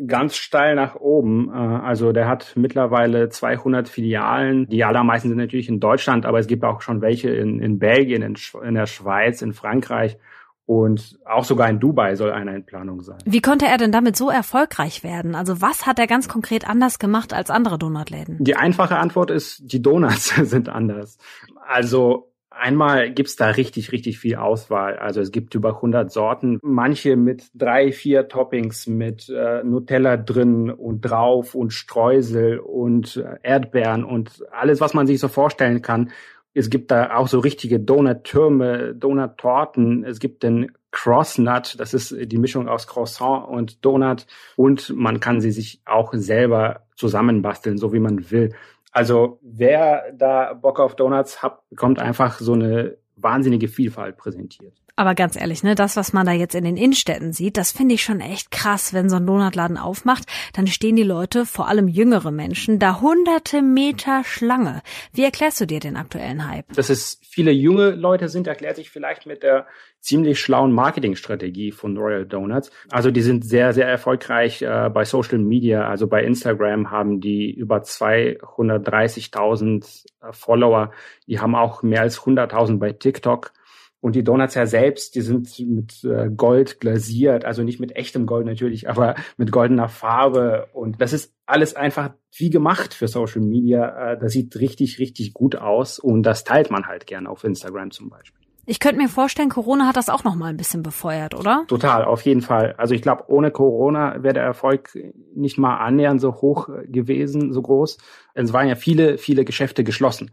ganz 0.06 0.37
steil 0.37 0.75
nach 0.75 0.97
oben. 0.97 1.50
Äh, 1.52 1.56
also 1.56 2.12
der 2.12 2.28
hat 2.28 2.52
mittlerweile 2.56 3.28
200 3.28 3.88
Filialen. 3.88 4.66
Die 4.66 4.85
allermeisten 4.85 5.28
sind 5.28 5.38
natürlich 5.38 5.68
in 5.68 5.80
Deutschland, 5.80 6.26
aber 6.26 6.38
es 6.38 6.47
gibt 6.47 6.64
auch 6.64 6.80
schon 6.80 7.00
welche 7.00 7.30
in, 7.30 7.61
in 7.61 7.78
Belgien, 7.78 8.23
in, 8.23 8.37
in 8.62 8.75
der 8.75 8.87
Schweiz, 8.87 9.42
in 9.42 9.52
Frankreich. 9.52 10.18
Und 10.66 11.18
auch 11.25 11.42
sogar 11.42 11.68
in 11.68 11.80
Dubai 11.80 12.14
soll 12.14 12.30
einer 12.30 12.54
in 12.54 12.64
Planung 12.64 13.00
sein. 13.00 13.18
Wie 13.25 13.40
konnte 13.40 13.66
er 13.66 13.76
denn 13.76 13.90
damit 13.90 14.14
so 14.14 14.30
erfolgreich 14.30 15.02
werden? 15.02 15.35
Also 15.35 15.61
was 15.61 15.85
hat 15.85 15.99
er 15.99 16.06
ganz 16.06 16.28
konkret 16.28 16.68
anders 16.68 17.00
gemacht 17.00 17.32
als 17.32 17.50
andere 17.50 17.76
Donutläden? 17.76 18.37
Die 18.38 18.54
einfache 18.54 18.97
Antwort 18.97 19.32
ist, 19.32 19.73
die 19.73 19.82
Donuts 19.82 20.28
sind 20.49 20.68
anders. 20.68 21.18
Also 21.66 22.29
Einmal 22.60 23.10
gibt's 23.10 23.36
da 23.36 23.48
richtig, 23.48 23.90
richtig 23.90 24.18
viel 24.18 24.36
Auswahl. 24.36 24.98
Also 24.98 25.22
es 25.22 25.32
gibt 25.32 25.54
über 25.54 25.76
100 25.76 26.12
Sorten, 26.12 26.58
manche 26.62 27.16
mit 27.16 27.44
drei, 27.54 27.90
vier 27.90 28.28
Toppings, 28.28 28.86
mit 28.86 29.30
äh, 29.30 29.64
Nutella 29.64 30.18
drin 30.18 30.70
und 30.70 31.00
drauf 31.00 31.54
und 31.54 31.72
Streusel 31.72 32.58
und 32.58 33.16
äh, 33.16 33.36
Erdbeeren 33.42 34.04
und 34.04 34.44
alles, 34.52 34.82
was 34.82 34.92
man 34.92 35.06
sich 35.06 35.20
so 35.20 35.28
vorstellen 35.28 35.80
kann. 35.80 36.10
Es 36.52 36.68
gibt 36.68 36.90
da 36.90 37.16
auch 37.16 37.28
so 37.28 37.38
richtige 37.38 37.80
Donut-Türme, 37.80 38.94
Donut-Torten. 38.94 40.04
Es 40.04 40.18
gibt 40.18 40.42
den 40.42 40.72
Crossnut, 40.90 41.80
das 41.80 41.94
ist 41.94 42.14
die 42.20 42.38
Mischung 42.38 42.68
aus 42.68 42.86
Croissant 42.86 43.48
und 43.48 43.82
Donut. 43.86 44.26
Und 44.56 44.92
man 44.94 45.20
kann 45.20 45.40
sie 45.40 45.52
sich 45.52 45.80
auch 45.86 46.12
selber 46.12 46.82
zusammenbasteln, 46.94 47.78
so 47.78 47.94
wie 47.94 48.00
man 48.00 48.30
will. 48.30 48.52
Also 48.90 49.38
wer 49.42 50.12
da 50.12 50.52
Bock 50.54 50.80
auf 50.80 50.97
Donuts 50.97 51.42
hat, 51.42 51.68
bekommt 51.70 51.99
einfach 52.00 52.38
so 52.40 52.54
eine 52.54 52.97
wahnsinnige 53.16 53.68
Vielfalt 53.68 54.16
präsentiert. 54.16 54.75
Aber 55.00 55.14
ganz 55.14 55.35
ehrlich, 55.35 55.62
ne, 55.62 55.75
das, 55.75 55.97
was 55.97 56.12
man 56.12 56.26
da 56.26 56.33
jetzt 56.33 56.54
in 56.54 56.64
den 56.64 56.76
Innenstädten 56.76 57.33
sieht, 57.33 57.57
das 57.57 57.73
finde 57.73 57.95
ich 57.95 58.02
schon 58.02 58.21
echt 58.21 58.50
krass. 58.50 58.92
Wenn 58.92 59.09
so 59.09 59.16
ein 59.16 59.26
Donutladen 59.26 59.78
aufmacht, 59.78 60.25
dann 60.52 60.66
stehen 60.66 60.95
die 60.95 61.04
Leute, 61.04 61.47
vor 61.47 61.69
allem 61.69 61.88
jüngere 61.88 62.30
Menschen, 62.30 62.78
da 62.78 63.00
hunderte 63.00 63.62
Meter 63.62 64.25
Schlange. 64.25 64.83
Wie 65.14 65.25
erklärst 65.25 65.59
du 65.59 65.66
dir 65.66 65.80
den 65.80 65.97
aktuellen 65.97 66.47
Hype? 66.47 66.71
Dass 66.75 66.90
es 66.90 67.19
viele 67.23 67.50
junge 67.50 67.92
Leute 67.92 68.28
sind, 68.28 68.47
erklärt 68.47 68.76
sich 68.76 68.90
vielleicht 68.90 69.25
mit 69.25 69.42
der 69.42 69.66
ziemlich 70.00 70.38
schlauen 70.38 70.73
Marketingstrategie 70.73 71.73
von 71.73 71.97
Royal 71.97 72.26
Donuts. 72.26 72.71
Also 72.90 73.11
die 73.11 73.23
sind 73.23 73.47
sehr, 73.47 73.73
sehr 73.73 73.88
erfolgreich 73.88 74.61
äh, 74.61 74.90
bei 74.92 75.07
Social 75.07 75.38
Media. 75.38 75.88
Also 75.88 76.09
bei 76.09 76.25
Instagram 76.25 76.90
haben 76.90 77.23
die 77.23 77.50
über 77.50 77.78
230.000 77.78 80.04
äh, 80.21 80.33
Follower. 80.33 80.92
Die 81.26 81.40
haben 81.40 81.54
auch 81.54 81.83
mehr 81.83 82.02
als 82.02 82.21
100.000 82.21 82.78
bei 82.78 82.92
TikTok. 82.92 83.52
Und 84.00 84.16
die 84.16 84.25
Donuts 84.25 84.54
ja 84.54 84.66
selbst, 84.66 85.14
die 85.14 85.21
sind 85.21 85.59
mit 85.69 86.04
äh, 86.04 86.30
Gold 86.30 86.80
glasiert, 86.80 87.45
also 87.45 87.62
nicht 87.62 87.80
mit 87.80 87.97
echtem 87.97 88.26
Gold 88.26 88.47
natürlich, 88.47 88.88
aber 88.88 89.14
mit 89.37 89.52
goldener 89.52 89.88
Farbe. 89.88 90.69
Und 90.73 91.00
das 91.00 91.12
ist 91.12 91.35
alles 91.47 91.76
einfach 91.76 92.11
wie 92.35 92.50
gemacht 92.50 92.95
für 92.95 93.09
Social 93.09 93.42
Media. 93.42 94.12
Äh, 94.12 94.19
das 94.19 94.33
sieht 94.33 94.59
richtig, 94.59 94.99
richtig 94.99 95.35
gut 95.35 95.57
aus 95.57 95.99
und 95.99 96.23
das 96.23 96.45
teilt 96.45 96.71
man 96.71 96.87
halt 96.87 97.07
gerne 97.07 97.28
auf 97.28 97.45
Instagram 97.45 97.90
zum 97.90 98.09
Beispiel. 98.09 98.40
Ich 98.66 98.78
könnte 98.78 98.99
mir 98.99 99.09
vorstellen, 99.09 99.49
Corona 99.49 99.88
hat 99.88 99.97
das 99.97 100.09
auch 100.09 100.23
noch 100.23 100.37
mal 100.37 100.47
ein 100.47 100.57
bisschen 100.57 100.85
befeuert, 100.85 101.35
oder? 101.35 101.64
Total, 101.66 102.04
auf 102.04 102.23
jeden 102.23 102.40
Fall. 102.40 102.75
Also 102.76 102.95
ich 102.95 103.02
glaube, 103.02 103.25
ohne 103.26 103.50
Corona 103.50 104.23
wäre 104.23 104.35
der 104.35 104.45
Erfolg 104.45 104.97
nicht 105.35 105.59
mal 105.59 105.78
annähernd 105.78 106.21
so 106.21 106.37
hoch 106.37 106.69
gewesen, 106.85 107.52
so 107.52 107.62
groß. 107.62 107.99
Es 108.35 108.52
waren 108.52 108.69
ja 108.69 108.76
viele, 108.76 109.19
viele 109.19 109.45
Geschäfte 109.45 109.83
geschlossen. 109.83 110.30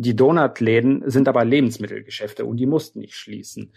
Die 0.00 0.14
Donutläden 0.14 1.02
sind 1.10 1.26
aber 1.26 1.44
Lebensmittelgeschäfte 1.44 2.44
und 2.44 2.56
die 2.58 2.66
mussten 2.66 3.00
nicht 3.00 3.16
schließen. 3.16 3.72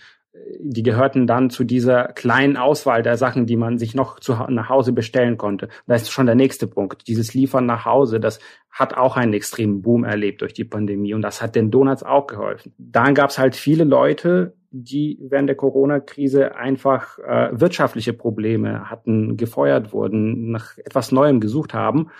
Die 0.60 0.84
gehörten 0.84 1.26
dann 1.26 1.50
zu 1.50 1.64
dieser 1.64 2.10
kleinen 2.10 2.58
Auswahl 2.58 3.02
der 3.02 3.18
Sachen, 3.18 3.48
die 3.48 3.58
man 3.58 3.80
sich 3.80 3.96
noch 3.96 4.20
zu, 4.20 4.34
nach 4.50 4.70
Hause 4.70 4.94
bestellen 4.94 5.38
konnte. 5.38 5.68
Da 5.88 5.96
ist 5.96 6.12
schon 6.12 6.28
der 6.28 6.36
nächste 6.36 6.68
Punkt. 6.68 7.08
Dieses 7.08 7.34
Liefern 7.34 7.66
nach 7.66 7.86
Hause, 7.86 8.20
das 8.20 8.40
hat 8.70 8.94
auch 8.94 9.18
einen 9.18 9.34
extremen 9.34 9.82
Boom 9.82 10.04
erlebt 10.04 10.42
durch 10.42 10.54
die 10.54 10.64
Pandemie 10.64 11.16
und 11.16 11.24
das 11.24 11.42
hat 11.42 11.56
den 11.56 11.72
Donuts 11.72 12.04
auch 12.04 12.28
geholfen. 12.28 12.72
Dann 12.78 13.16
gab 13.16 13.32
es 13.32 13.40
halt 13.40 13.56
viele 13.56 13.84
Leute, 13.84 14.54
die 14.70 15.18
während 15.24 15.50
der 15.50 15.58
Corona-Krise 15.58 16.56
einfach 16.56 17.18
äh, 17.18 17.50
wirtschaftliche 17.52 18.14
Probleme 18.14 18.92
hatten, 18.92 19.38
gefeuert 19.38 19.92
wurden, 19.92 20.52
nach 20.52 20.78
etwas 20.78 21.12
Neuem 21.12 21.40
gesucht 21.40 21.74
haben. 21.74 22.12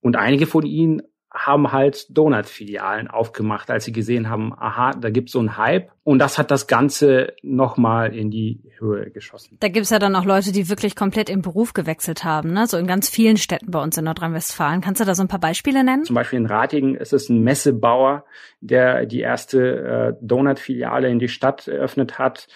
Und 0.00 0.14
einige 0.14 0.46
von 0.46 0.64
ihnen 0.64 1.02
haben 1.46 1.72
halt 1.72 2.06
Donut-Filialen 2.16 3.08
aufgemacht, 3.08 3.70
als 3.70 3.84
sie 3.84 3.92
gesehen 3.92 4.28
haben, 4.28 4.52
aha, 4.58 4.90
da 4.92 5.10
gibt's 5.10 5.32
so 5.32 5.38
einen 5.38 5.56
Hype. 5.56 5.90
Und 6.02 6.18
das 6.18 6.38
hat 6.38 6.50
das 6.50 6.66
Ganze 6.66 7.34
nochmal 7.42 8.14
in 8.14 8.30
die 8.30 8.60
Höhe 8.78 9.10
geschossen. 9.10 9.56
Da 9.60 9.68
gibt's 9.68 9.90
ja 9.90 9.98
dann 9.98 10.16
auch 10.16 10.24
Leute, 10.24 10.52
die 10.52 10.68
wirklich 10.68 10.96
komplett 10.96 11.30
im 11.30 11.42
Beruf 11.42 11.74
gewechselt 11.74 12.24
haben, 12.24 12.52
ne? 12.52 12.66
so 12.66 12.76
in 12.76 12.86
ganz 12.86 13.08
vielen 13.08 13.36
Städten 13.36 13.70
bei 13.70 13.80
uns 13.80 13.96
in 13.96 14.04
Nordrhein-Westfalen. 14.04 14.80
Kannst 14.80 15.00
du 15.00 15.04
da 15.04 15.14
so 15.14 15.22
ein 15.22 15.28
paar 15.28 15.40
Beispiele 15.40 15.84
nennen? 15.84 16.04
Zum 16.04 16.14
Beispiel 16.14 16.38
in 16.38 16.46
Ratingen 16.46 16.94
ist 16.94 17.12
es 17.12 17.28
ein 17.28 17.42
Messebauer, 17.42 18.24
der 18.60 19.06
die 19.06 19.20
erste 19.20 19.60
äh, 19.60 20.12
Donut-Filiale 20.20 21.08
in 21.08 21.18
die 21.18 21.28
Stadt 21.28 21.68
eröffnet 21.68 22.18
hat. 22.18 22.48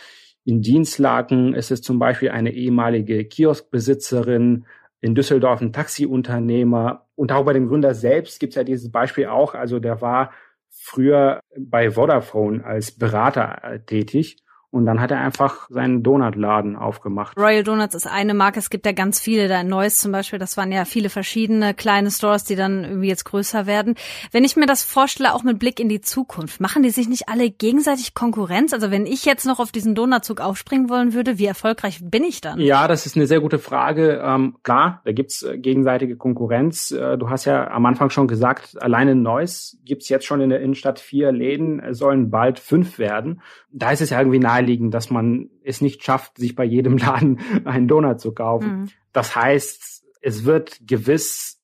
In 0.45 0.61
Dienstlaken 0.61 1.55
ist 1.55 1.71
es 1.71 1.83
zum 1.83 1.99
Beispiel 2.01 2.31
eine 2.31 2.53
ehemalige 2.53 3.25
Kioskbesitzerin, 3.25 4.65
in 5.03 5.15
Düsseldorf 5.15 5.61
ein 5.61 5.73
Taxiunternehmer 5.73 7.07
und 7.17 7.33
auch 7.33 7.45
bei 7.45 7.53
dem 7.53 7.69
Gründer 7.69 7.93
selbst 7.93 8.41
gibt 8.41 8.53
es 8.53 8.57
ja 8.57 8.65
dieses 8.65 8.91
Beispiel 8.91 9.27
auch. 9.27 9.55
Also 9.55 9.81
der 9.81 10.01
war 10.01 10.33
früher 10.71 11.41
bei 11.59 11.91
Vodafone 11.91 12.65
als 12.65 12.93
Berater 12.93 13.63
äh, 13.65 13.81
tätig 13.81 14.39
und 14.73 14.87
dann 14.87 15.01
hat 15.01 15.11
er 15.11 15.21
einfach 15.21 15.69
seinen 15.69 16.03
Donutladen 16.03 16.77
aufgemacht. 16.77 17.37
Royal 17.37 17.63
Donuts 17.63 17.95
ist 17.95 18.07
eine 18.07 18.33
Marke. 18.33 18.59
Es 18.59 18.71
gibt 18.71 18.87
ja 18.87 18.93
ganz 18.93 19.21
viele. 19.21 19.47
Da 19.47 19.61
in 19.61 19.69
Neuss 19.69 19.99
zum 19.99 20.13
Beispiel, 20.13 20.39
das 20.39 20.57
waren 20.57 20.73
ja 20.73 20.87
viele 20.87 21.11
verschiedene 21.11 21.75
kleine 21.75 22.11
Stores, 22.11 22.45
die 22.45 22.57
dann 22.57 22.83
irgendwie 22.83 23.09
jetzt 23.09 23.25
größer 23.27 23.67
werden. 23.67 23.97
Wenn 24.31 24.45
ich 24.45 24.57
mir 24.57 24.65
das 24.65 24.83
vorstelle, 24.83 25.35
auch 25.35 25.43
mit 25.43 25.59
Blick 25.59 25.79
in 25.79 25.91
die 25.91 26.01
Zukunft, 26.01 26.59
machen 26.59 26.83
die 26.83 26.89
sich 26.89 27.07
nicht 27.07 27.29
alle 27.29 27.51
gegenseitig 27.51 28.15
Konkurrenz? 28.15 28.73
Also 28.73 28.91
wenn 28.91 29.05
ich 29.05 29.27
jetzt 29.27 29.45
noch 29.45 29.59
auf 29.61 29.73
diesen 29.73 29.95
Donutzug 29.95 30.41
aufspringen 30.41 30.89
wollen 30.89 31.13
würde, 31.13 31.37
wie 31.37 31.45
erfolgreich 31.45 32.01
bin 32.03 32.25
ich 32.25 32.41
dann? 32.41 32.59
Ja, 32.59 32.89
das 32.89 33.05
ist 33.05 33.15
eine 33.15 33.27
sehr 33.27 33.41
gute 33.41 33.59
Frage. 33.59 34.23
Ähm, 34.25 34.57
klar, 34.63 35.03
da 35.05 35.13
gibt's 35.13 35.43
äh, 35.43 35.59
gegenseitige 35.59 36.17
Konkurrenz. 36.17 36.93
Äh, 36.93 37.19
du 37.19 37.29
hast 37.29 37.45
ja 37.45 37.71
am 37.71 37.85
Anfang 37.85 38.09
schon 38.09 38.27
gesagt, 38.27 38.83
allein 38.83 39.09
in 39.09 39.23
Neuss 39.23 39.77
gibt's 39.85 40.09
jetzt 40.09 40.25
schon 40.25 40.41
in 40.41 40.49
der 40.49 40.61
Innenstadt 40.61 40.99
vier 40.99 41.31
Läden, 41.31 41.83
sollen 41.93 42.31
bald 42.31 42.59
fünf 42.59 42.99
werden. 42.99 43.43
Da 43.71 43.91
ist 43.91 44.01
es 44.01 44.09
ja 44.11 44.19
irgendwie 44.19 44.39
nahe 44.39 44.62
naheliegend, 44.63 44.95
dass 44.95 45.11
man 45.11 45.51
es 45.63 45.81
nicht 45.81 46.03
schafft, 46.05 46.39
sich 46.39 46.55
bei 46.55 46.65
jedem 46.65 46.97
Laden 46.99 47.41
einen 47.65 47.89
Donut 47.89 48.21
zu 48.21 48.33
kaufen. 48.33 48.81
Mhm. 48.81 48.89
Das 49.13 49.37
heißt, 49.37 50.05
es 50.21 50.45
wird 50.45 50.81
gewiss 50.87 51.61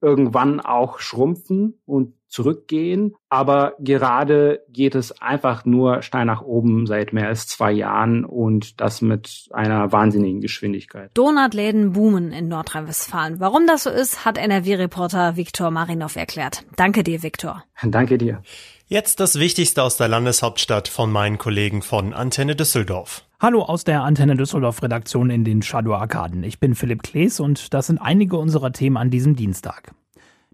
irgendwann 0.00 0.60
auch 0.60 0.98
schrumpfen 0.98 1.80
und 1.84 2.14
zurückgehen. 2.30 3.14
Aber 3.28 3.74
gerade 3.78 4.60
geht 4.70 4.94
es 4.94 5.20
einfach 5.20 5.64
nur 5.64 6.02
steil 6.02 6.24
nach 6.24 6.42
oben 6.42 6.86
seit 6.86 7.12
mehr 7.12 7.28
als 7.28 7.46
zwei 7.46 7.72
Jahren 7.72 8.24
und 8.24 8.80
das 8.80 9.02
mit 9.02 9.48
einer 9.52 9.92
wahnsinnigen 9.92 10.40
Geschwindigkeit. 10.40 11.10
Donutläden 11.14 11.92
boomen 11.92 12.32
in 12.32 12.48
Nordrhein-Westfalen. 12.48 13.40
Warum 13.40 13.66
das 13.66 13.82
so 13.82 13.90
ist, 13.90 14.24
hat 14.24 14.38
NRW-Reporter 14.38 15.36
Viktor 15.36 15.70
Marinov 15.70 16.16
erklärt. 16.16 16.64
Danke 16.76 17.04
dir, 17.04 17.22
Viktor. 17.22 17.64
Danke 17.82 18.16
dir. 18.16 18.42
Jetzt 18.86 19.20
das 19.20 19.38
Wichtigste 19.38 19.84
aus 19.84 19.96
der 19.96 20.08
Landeshauptstadt 20.08 20.88
von 20.88 21.12
meinen 21.12 21.38
Kollegen 21.38 21.82
von 21.82 22.12
Antenne 22.12 22.56
Düsseldorf. 22.56 23.22
Hallo 23.38 23.62
aus 23.62 23.84
der 23.84 24.02
Antenne 24.02 24.36
Düsseldorf 24.36 24.82
Redaktion 24.82 25.30
in 25.30 25.44
den 25.44 25.62
Shadow 25.62 25.94
Arkaden. 25.94 26.42
Ich 26.42 26.58
bin 26.58 26.74
Philipp 26.74 27.04
Klees 27.04 27.38
und 27.38 27.72
das 27.72 27.86
sind 27.86 27.98
einige 27.98 28.36
unserer 28.36 28.72
Themen 28.72 28.96
an 28.96 29.10
diesem 29.10 29.36
Dienstag. 29.36 29.92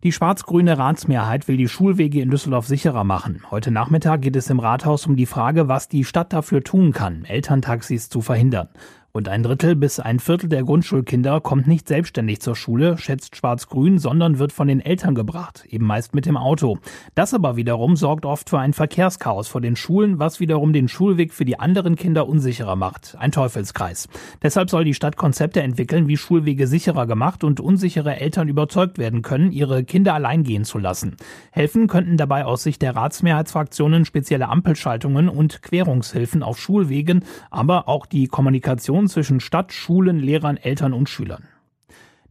Die 0.07 0.13
schwarz-grüne 0.13 0.79
Ratsmehrheit 0.79 1.49
will 1.49 1.57
die 1.57 1.67
Schulwege 1.67 2.21
in 2.21 2.31
Düsseldorf 2.31 2.69
sicherer 2.69 3.03
machen. 3.03 3.43
Heute 3.51 3.73
Nachmittag 3.73 4.23
geht 4.23 4.37
es 4.37 4.49
im 4.51 4.61
Rathaus 4.61 5.05
um 5.05 5.17
die 5.17 5.27
Frage, 5.27 5.67
was 5.67 5.89
die 5.89 6.05
Stadt 6.05 6.33
dafür 6.33 6.63
tun 6.63 6.93
kann, 6.93 7.25
Elterntaxis 7.25 8.09
zu 8.09 8.21
verhindern. 8.21 8.69
Und 9.17 9.31
ein 9.31 9.43
Drittel 9.43 9.77
bis 9.77 9.99
ein 9.99 10.21
Viertel 10.21 10.51
der 10.51 10.63
Grundschulkinder 10.63 11.41
kommt 11.41 11.67
nicht 11.67 11.89
selbstständig 11.89 12.43
zur 12.43 12.55
Schule, 12.55 12.99
schätzt 12.99 13.35
Schwarz-Grün, 13.35 13.99
sondern 13.99 14.39
wird 14.39 14.53
von 14.53 14.69
den 14.69 14.81
Eltern 14.81 15.15
gebracht, 15.15 15.65
eben 15.71 15.87
meist 15.87 16.15
mit 16.15 16.27
dem 16.27 16.37
Auto. 16.37 16.77
Das 17.15 17.33
aber 17.33 17.57
wiederum 17.57 17.97
sorgt 17.97 18.27
oft 18.27 18.51
für 18.51 18.59
ein 18.59 18.75
Verkehrschaos 18.75 19.49
vor 19.49 19.63
den 19.63 19.75
Schulen, 19.75 20.19
was 20.19 20.39
wiederum 20.39 20.75
den 20.75 20.87
Schulweg 20.87 21.33
für 21.33 21.47
die 21.47 21.59
anderen 21.59 21.97
Kinder 21.97 22.29
unsicherer 22.29 22.77
macht. 22.77 23.17
Ein 23.19 23.33
Teufelskreis. 23.33 24.07
Deshalb 24.43 24.69
soll 24.69 24.85
die 24.85 24.93
Stadt 24.93 25.17
Konzepte 25.17 25.63
entwickeln, 25.63 26.09
wie 26.09 26.19
Schulwege 26.19 26.67
sicherer 26.67 27.07
gemacht 27.07 27.43
und 27.43 27.59
unsichere 27.59 28.21
Eltern 28.21 28.49
überzeugt 28.49 28.99
werden 28.99 29.23
können, 29.23 29.51
ihre 29.51 29.83
Kinder 29.85 30.13
allein 30.13 30.43
gehen 30.43 30.67
zu 30.67 30.77
lassen. 30.77 31.17
Helfen 31.53 31.87
könnten 31.87 32.19
dabei 32.19 32.45
aus 32.45 32.65
Sicht 32.65 32.83
der 32.83 32.95
Ratsmehrheitsfraktionen 32.95 34.05
spezielle 34.05 34.51
Ampelschaltungen 34.51 35.31
und 35.31 35.63
Querungshilfen 35.63 36.43
auf 36.43 36.61
Schulwegen, 36.61 37.25
aber 37.51 37.89
auch 37.89 38.05
die 38.05 38.27
Kommunikation 38.27 39.06
zwischen 39.09 39.41
Stadt, 39.41 39.73
Schulen, 39.73 40.19
Lehrern, 40.19 40.57
Eltern 40.57 40.93
und 40.93 41.09
Schülern. 41.09 41.49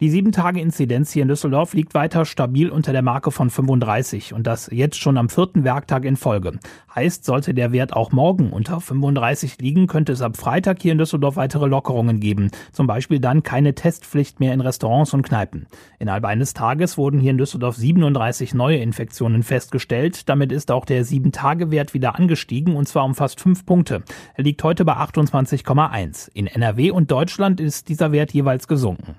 Die 0.02 0.12
7-Tage-Inzidenz 0.12 1.14
hier 1.14 1.22
in 1.22 1.30
Düsseldorf 1.30 1.74
liegt 1.74 1.94
weiter 1.94 2.26
stabil 2.26 2.70
unter 2.70 2.92
der 2.92 3.02
Marke 3.02 3.32
von 3.32 3.50
35 3.50 4.34
und 4.34 4.46
das 4.46 4.70
jetzt 4.70 4.98
schon 4.98 5.18
am 5.18 5.30
vierten 5.30 5.64
Werktag 5.64 6.04
in 6.04 6.18
Folge. 6.18 6.60
Heißt, 6.94 7.24
sollte 7.24 7.54
der 7.54 7.72
Wert 7.72 7.94
auch 7.94 8.12
morgen 8.12 8.52
unter 8.52 8.82
35 8.82 9.58
liegen, 9.62 9.88
könnte 9.88 10.12
es 10.12 10.22
ab 10.22 10.36
Freitag 10.36 10.82
hier 10.82 10.92
in 10.92 10.98
Düsseldorf 10.98 11.38
weitere 11.38 11.68
Lockerungen 11.68 12.20
geben. 12.20 12.52
Zum 12.74 12.88
Beispiel 12.88 13.22
dann 13.22 13.42
keine 13.44 13.74
Testpflicht 13.74 14.42
mehr 14.42 14.54
in 14.54 14.60
Restaurants 14.60 15.14
und 15.14 15.22
Kneipen. 15.22 15.66
Innerhalb 15.98 16.26
eines 16.26 16.54
Tages 16.54 16.98
wurden 16.98 17.22
hier 17.22 17.32
in 17.32 17.38
Düsseldorf 17.38 17.78
37 17.78 18.54
neue 18.54 18.80
Infektionen 18.80 19.44
festgestellt. 19.44 20.28
Damit 20.28 20.52
ist 20.52 20.72
auch 20.72 20.84
der 20.84 21.06
7-Tage-Wert 21.06 21.94
wieder 21.94 22.16
angestiegen 22.16 22.76
und 22.76 22.90
zwar 22.90 23.06
um 23.06 23.16
fast 23.16 23.40
5 23.40 23.66
Punkte. 23.66 24.04
Er 24.34 24.44
liegt 24.44 24.62
heute 24.62 24.84
bei 24.84 24.98
28,1. 24.98 26.32
In 26.34 26.48
NRW 26.48 26.92
und 26.92 27.12
Deutschland 27.12 27.62
ist 27.62 27.88
dieser 27.88 28.12
Wert 28.12 28.34
jeweils 28.34 28.68
gesunken. 28.68 29.16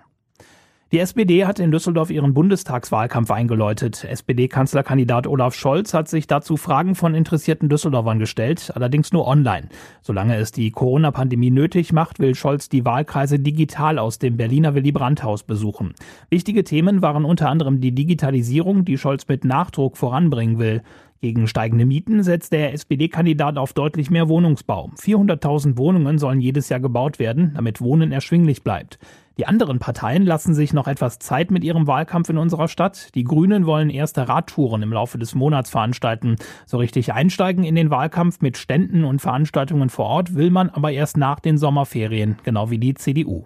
Die 0.92 1.00
SPD 1.00 1.44
hat 1.44 1.58
in 1.58 1.72
Düsseldorf 1.72 2.12
ihren 2.12 2.32
Bundestagswahlkampf 2.32 3.32
eingeläutet. 3.32 4.04
SPD-Kanzlerkandidat 4.04 5.26
Olaf 5.26 5.52
Scholz 5.56 5.92
hat 5.92 6.06
sich 6.06 6.28
dazu 6.28 6.56
Fragen 6.56 6.94
von 6.94 7.16
interessierten 7.16 7.68
Düsseldorfern 7.68 8.20
gestellt, 8.20 8.70
allerdings 8.72 9.12
nur 9.12 9.26
online. 9.26 9.66
Solange 10.00 10.36
es 10.36 10.52
die 10.52 10.70
Corona-Pandemie 10.70 11.50
nötig 11.50 11.92
macht, 11.92 12.20
will 12.20 12.36
Scholz 12.36 12.68
die 12.68 12.84
Wahlkreise 12.84 13.40
digital 13.40 13.98
aus 13.98 14.20
dem 14.20 14.36
Berliner 14.36 14.76
Willy 14.76 14.92
Brandt-Haus 14.92 15.42
besuchen. 15.42 15.92
Wichtige 16.30 16.62
Themen 16.62 17.02
waren 17.02 17.24
unter 17.24 17.50
anderem 17.50 17.80
die 17.80 17.92
Digitalisierung, 17.92 18.84
die 18.84 18.96
Scholz 18.96 19.26
mit 19.26 19.44
Nachdruck 19.44 19.96
voranbringen 19.96 20.60
will. 20.60 20.82
Gegen 21.20 21.48
steigende 21.48 21.86
Mieten 21.86 22.22
setzt 22.22 22.52
der 22.52 22.72
SPD-Kandidat 22.72 23.56
auf 23.56 23.72
deutlich 23.72 24.10
mehr 24.10 24.28
Wohnungsbau. 24.28 24.90
400.000 24.98 25.78
Wohnungen 25.78 26.18
sollen 26.18 26.40
jedes 26.40 26.68
Jahr 26.68 26.80
gebaut 26.80 27.18
werden, 27.18 27.52
damit 27.54 27.80
Wohnen 27.80 28.12
erschwinglich 28.12 28.62
bleibt. 28.62 28.98
Die 29.38 29.46
anderen 29.46 29.78
Parteien 29.78 30.24
lassen 30.24 30.54
sich 30.54 30.72
noch 30.72 30.88
etwas 30.88 31.18
Zeit 31.18 31.50
mit 31.50 31.62
ihrem 31.62 31.86
Wahlkampf 31.86 32.30
in 32.30 32.38
unserer 32.38 32.68
Stadt. 32.68 33.14
Die 33.14 33.24
Grünen 33.24 33.66
wollen 33.66 33.90
erste 33.90 34.28
Radtouren 34.28 34.82
im 34.82 34.92
Laufe 34.92 35.18
des 35.18 35.34
Monats 35.34 35.68
veranstalten. 35.68 36.36
So 36.64 36.78
richtig 36.78 37.12
einsteigen 37.12 37.64
in 37.64 37.74
den 37.74 37.90
Wahlkampf 37.90 38.40
mit 38.40 38.56
Ständen 38.56 39.04
und 39.04 39.20
Veranstaltungen 39.20 39.90
vor 39.90 40.06
Ort 40.06 40.34
will 40.34 40.50
man 40.50 40.70
aber 40.70 40.92
erst 40.92 41.18
nach 41.18 41.40
den 41.40 41.58
Sommerferien, 41.58 42.36
genau 42.44 42.70
wie 42.70 42.78
die 42.78 42.94
CDU. 42.94 43.44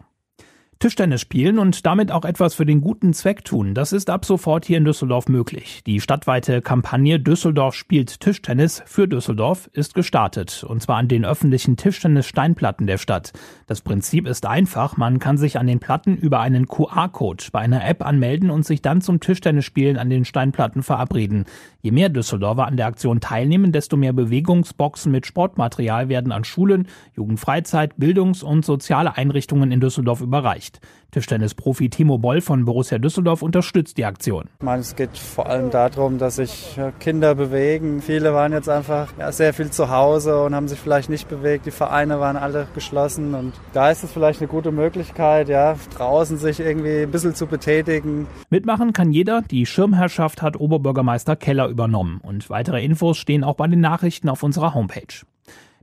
Tischtennis 0.81 1.21
spielen 1.21 1.59
und 1.59 1.85
damit 1.85 2.11
auch 2.11 2.25
etwas 2.25 2.55
für 2.55 2.65
den 2.65 2.81
guten 2.81 3.13
Zweck 3.13 3.45
tun. 3.45 3.75
Das 3.75 3.93
ist 3.93 4.09
ab 4.09 4.25
sofort 4.25 4.65
hier 4.65 4.79
in 4.79 4.87
Düsseldorf 4.87 5.29
möglich. 5.29 5.83
Die 5.85 6.01
stadtweite 6.01 6.63
Kampagne 6.63 7.21
Düsseldorf 7.21 7.75
spielt 7.75 8.21
Tischtennis 8.21 8.83
für 8.87 9.07
Düsseldorf 9.07 9.69
ist 9.75 9.93
gestartet. 9.93 10.65
Und 10.67 10.81
zwar 10.81 10.97
an 10.97 11.07
den 11.07 11.27
öffentlichen 11.27 11.77
Tischtennis-Steinplatten 11.77 12.87
der 12.87 12.97
Stadt. 12.97 13.35
Das 13.67 13.83
Prinzip 13.83 14.27
ist 14.27 14.47
einfach. 14.47 14.97
Man 14.97 15.19
kann 15.19 15.37
sich 15.37 15.59
an 15.59 15.67
den 15.67 15.81
Platten 15.81 16.17
über 16.17 16.41
einen 16.41 16.67
QR-Code 16.67 17.45
bei 17.53 17.59
einer 17.59 17.87
App 17.87 18.03
anmelden 18.03 18.49
und 18.49 18.65
sich 18.65 18.81
dann 18.81 19.03
zum 19.03 19.21
Tischtennisspielen 19.21 19.99
an 19.99 20.09
den 20.09 20.25
Steinplatten 20.25 20.83
verabreden. 20.83 21.45
Je 21.83 21.91
mehr 21.91 22.09
Düsseldorfer 22.09 22.67
an 22.67 22.79
der 22.79 22.87
Aktion 22.87 23.21
teilnehmen, 23.21 23.73
desto 23.73 23.99
mehr 23.99 24.15
Bewegungsboxen 24.15 25.13
mit 25.13 25.27
Sportmaterial 25.27 26.09
werden 26.09 26.33
an 26.33 26.45
Schulen, 26.45 26.89
Jugendfreizeit, 27.15 27.99
Bildungs- 27.99 28.43
und 28.43 28.65
soziale 28.65 29.19
Einrichtungen 29.19 29.73
in 29.73 29.81
Düsseldorf 29.81 30.23
überreicht 30.23 30.70
nicht. 30.71 30.81
Tischtennisprofi 31.11 31.91
Timo 31.91 32.19
Boll 32.19 32.41
von 32.41 32.65
Borussia 32.65 32.99
Düsseldorf 32.99 33.43
unterstützt 33.43 33.99
die 33.99 34.05
Aktion. 34.05 34.45
Ich 34.61 34.65
meine, 34.65 34.81
es 34.81 34.95
geht 34.95 35.19
vor 35.19 35.49
allem 35.49 35.71
darum, 35.71 36.19
dass 36.19 36.37
sich 36.37 36.79
Kinder 37.01 37.35
bewegen. 37.35 38.01
Viele 38.01 38.33
waren 38.33 38.53
jetzt 38.53 38.69
einfach 38.69 39.13
ja, 39.19 39.33
sehr 39.33 39.53
viel 39.53 39.71
zu 39.71 39.91
Hause 39.91 40.45
und 40.45 40.55
haben 40.55 40.69
sich 40.69 40.79
vielleicht 40.79 41.11
nicht 41.11 41.29
bewegt. 41.29 41.67
Die 41.67 41.73
Vereine 41.73 42.21
waren 42.21 42.37
alle 42.37 42.69
geschlossen 42.75 43.35
und 43.35 43.55
da 43.73 43.91
ist 43.91 44.05
es 44.05 44.13
vielleicht 44.13 44.41
eine 44.41 44.49
gute 44.49 44.71
Möglichkeit, 44.71 45.49
ja, 45.49 45.75
draußen 45.97 46.39
sich 46.39 46.61
irgendwie 46.61 47.03
ein 47.03 47.11
bisschen 47.11 47.35
zu 47.35 47.49
betätigen. 47.49 48.29
Mitmachen 48.49 48.93
kann 48.93 49.11
jeder. 49.11 49.43
Die 49.43 49.67
Schirmherrschaft 49.67 50.43
hat 50.43 50.61
Oberbürgermeister 50.61 51.35
Keller 51.35 51.67
übernommen 51.67 52.21
und 52.23 52.49
weitere 52.51 52.85
Infos 52.85 53.19
stehen 53.19 53.43
auch 53.43 53.57
bei 53.57 53.67
den 53.67 53.81
Nachrichten 53.81 54.29
auf 54.29 54.45
unserer 54.45 54.75
Homepage. 54.75 55.25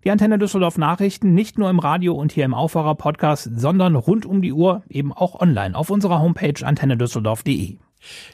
Die 0.04 0.12
Antenne 0.12 0.38
Düsseldorf 0.38 0.78
Nachrichten 0.78 1.34
nicht 1.34 1.58
nur 1.58 1.70
im 1.70 1.80
Radio 1.80 2.14
und 2.14 2.32
hier 2.32 2.46
im 2.46 2.54
Aufwacher 2.54 2.96
Podcast, 2.96 3.50
sondern 3.56 3.96
rund 3.96 4.26
um 4.26 4.42
die 4.42 4.54
Uhr 4.54 4.84
eben 4.90 5.12
auch 5.12 5.40
online 5.40 5.76
auf 5.76 5.90
unserer 5.90 6.20
Homepage 6.20 6.66
antennedüsseldorf.de. 6.66 7.78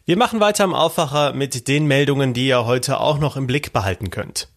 Wir 0.06 0.18
machen 0.18 0.40
weiter 0.40 0.66
im 0.66 0.74
Aufwacher 0.74 1.34
mit 1.34 1.68
den 1.68 1.88
Meldungen, 1.88 2.34
die 2.34 2.48
ihr 2.48 2.66
heute 2.66 3.00
auch 3.00 3.18
noch 3.18 3.38
im 3.38 3.48
Blick 3.48 3.74
behalten 3.74 4.10
könnt. 4.10 4.50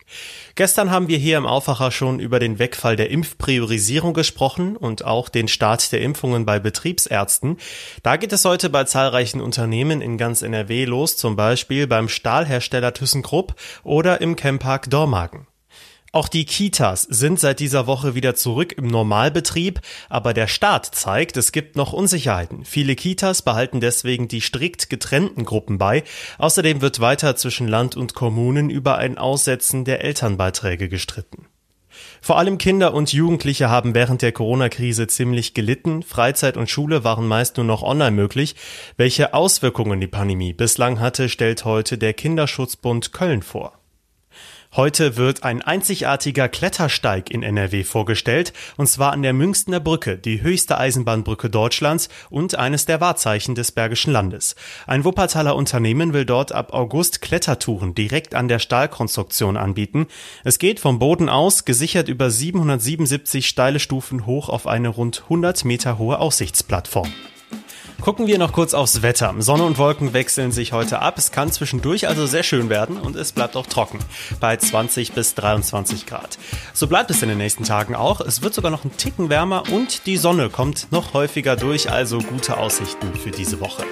Gestern 0.55 0.91
haben 0.91 1.09
wir 1.09 1.19
hier 1.19 1.37
im 1.37 1.47
Aufwacher 1.47 1.91
schon 1.91 2.21
über 2.21 2.39
den 2.39 2.59
Wegfall 2.59 2.97
der 2.97 3.11
Impfpriorisierung 3.11 4.15
gesprochen 4.15 4.77
und 4.77 5.05
auch 5.05 5.29
den 5.29 5.49
Start 5.49 5.93
der 5.93 6.01
Impfungen 6.01 6.47
bei 6.47 6.59
Betriebsärzten. 6.59 7.59
Da 8.03 8.17
geht 8.17 8.33
es 8.33 8.45
heute 8.45 8.71
bei 8.71 8.85
zahlreichen 8.85 9.41
Unternehmen 9.41 10.01
in 10.01 10.17
ganz 10.17 10.43
NRW 10.43 10.85
los, 10.85 11.17
zum 11.17 11.37
Beispiel 11.37 11.87
beim 11.87 12.09
Stahlhersteller 12.09 12.95
ThyssenKrupp 12.95 13.55
oder 13.83 14.21
im 14.21 14.37
Camppark 14.37 14.89
Dormagen. 14.89 15.47
Auch 16.17 16.29
die 16.29 16.47
Kitas 16.47 17.03
sind 17.03 17.39
seit 17.39 17.61
dieser 17.61 17.87
Woche 17.87 18.15
wieder 18.15 18.35
zurück 18.35 18.73
im 18.79 18.87
Normalbetrieb, 18.87 19.83
aber 20.09 20.33
der 20.33 20.47
Staat 20.47 20.87
zeigt, 20.87 21.37
es 21.37 21.53
gibt 21.53 21.77
noch 21.77 21.93
Unsicherheiten. 21.93 22.65
Viele 22.65 22.97
Kitas 22.97 23.43
behalten 23.43 23.81
deswegen 23.81 24.27
die 24.27 24.41
strikt 24.41 24.89
getrennten 24.89 25.45
Gruppen 25.45 25.77
bei. 25.77 26.05
Außerdem 26.39 26.81
wird 26.81 27.01
weiter 27.01 27.37
zwischen 27.37 27.69
Land 27.69 27.99
und 27.99 28.15
Kommunen 28.15 28.71
über 28.71 28.97
ein 28.97 29.19
Aussetzen 29.19 29.85
der 29.85 30.03
Elternbeiträge 30.05 30.89
gestritten. 30.89 31.49
Vor 32.23 32.39
allem 32.39 32.57
Kinder 32.57 32.95
und 32.95 33.13
Jugendliche 33.13 33.69
haben 33.69 33.95
während 33.95 34.23
der 34.23 34.33
Corona-Krise 34.33 35.09
ziemlich 35.09 35.53
gelitten. 35.53 36.03
Freizeit 36.03 36.57
und 36.57 36.71
Schule 36.71 37.05
waren 37.05 37.29
meist 37.29 37.59
nur 37.59 37.67
noch 37.67 37.83
online 37.83 38.13
möglich. 38.13 38.57
Welche 38.97 39.35
Auswirkungen 39.35 40.01
die 40.01 40.07
Pandemie 40.07 40.55
bislang 40.55 40.99
hatte, 40.99 41.29
stellt 41.29 41.67
heute 41.67 41.99
der 41.99 42.15
Kinderschutzbund 42.15 43.13
Köln 43.13 43.43
vor. 43.43 43.76
Heute 44.75 45.17
wird 45.17 45.43
ein 45.45 45.63
einzigartiger 45.63 46.49
Klettersteig 46.49 47.31
in 47.31 47.43
NRW 47.43 47.85
vorgestellt, 47.85 48.53
und 48.77 48.89
zwar 48.89 49.13
an 49.13 49.23
der 49.23 49.33
Münchner 49.33 49.81
Brücke, 49.81 50.19
die 50.19 50.43
höchste 50.43 50.77
Eisenbahnbrücke 50.77 51.49
Deutschlands 51.49 52.09
und 52.31 52.57
eines 52.57 52.85
der 52.85 53.01
Wahrzeichen 53.01 53.55
des 53.55 53.73
Bergischen 53.73 54.13
Landes. 54.13 54.57
Ein 54.87 55.05
Wuppertaler 55.05 55.57
Unternehmen 55.57 56.13
will 56.13 56.25
dort 56.25 56.53
ab 56.53 56.75
August 56.75 57.23
Klettertouren 57.23 57.95
direkt 57.95 58.35
an 58.35 58.49
der 58.49 58.59
Stahlkonstruktion 58.59 59.57
anbieten. 59.57 60.09
Es 60.45 60.59
geht 60.59 60.81
vom 60.81 60.99
Boden 60.99 61.29
aus, 61.29 61.65
gesichert 61.65 62.09
über 62.09 62.31
777 62.31 63.47
steile 63.47 63.81
Stufen 63.81 64.27
hoch 64.27 64.49
auf 64.49 64.67
eine 64.67 64.89
rund 64.89 65.23
100 65.25 65.65
Meter 65.65 65.99
hohe 65.99 66.19
Aussichtsplattform. 66.19 67.13
Gucken 68.01 68.27
wir 68.27 68.39
noch 68.39 68.53
kurz 68.53 68.75
aufs 68.75 69.03
Wetter. 69.03 69.35
Sonne 69.39 69.65
und 69.65 69.79
Wolken 69.79 70.13
wechseln 70.13 70.53
sich 70.53 70.73
heute 70.73 71.01
ab. 71.01 71.19
Es 71.19 71.33
kann 71.33 71.51
zwischendurch 71.51 72.07
also 72.07 72.27
sehr 72.27 72.43
schön 72.43 72.69
werden 72.69 72.99
und 72.99 73.17
es 73.17 73.33
bleibt 73.33 73.57
auch 73.57 73.67
trocken 73.67 73.99
bei 74.39 74.57
20 74.57 75.13
bis 75.13 75.35
23 75.35 76.07
Grad. 76.07 76.39
So 76.73 76.87
bleibt 76.87 77.11
es 77.11 77.23
in 77.23 77.29
den 77.29 77.39
nächsten 77.39 77.65
Tagen 77.65 77.97
auch. 77.97 78.21
Es 78.21 78.43
wird 78.43 78.55
sogar 78.55 78.71
noch 78.71 78.85
ein 78.85 78.97
Ticken 78.97 79.31
wärmer 79.31 79.65
und 79.73 80.07
die 80.07 80.19
Sonne 80.19 80.51
kommt 80.51 80.93
noch 80.93 81.15
häufiger 81.15 81.57
durch, 81.57 81.91
also 81.91 82.19
gute 82.19 82.59
Aussichten 82.59 83.15
für 83.15 83.31
diese 83.31 83.61
Woche. 83.61 83.85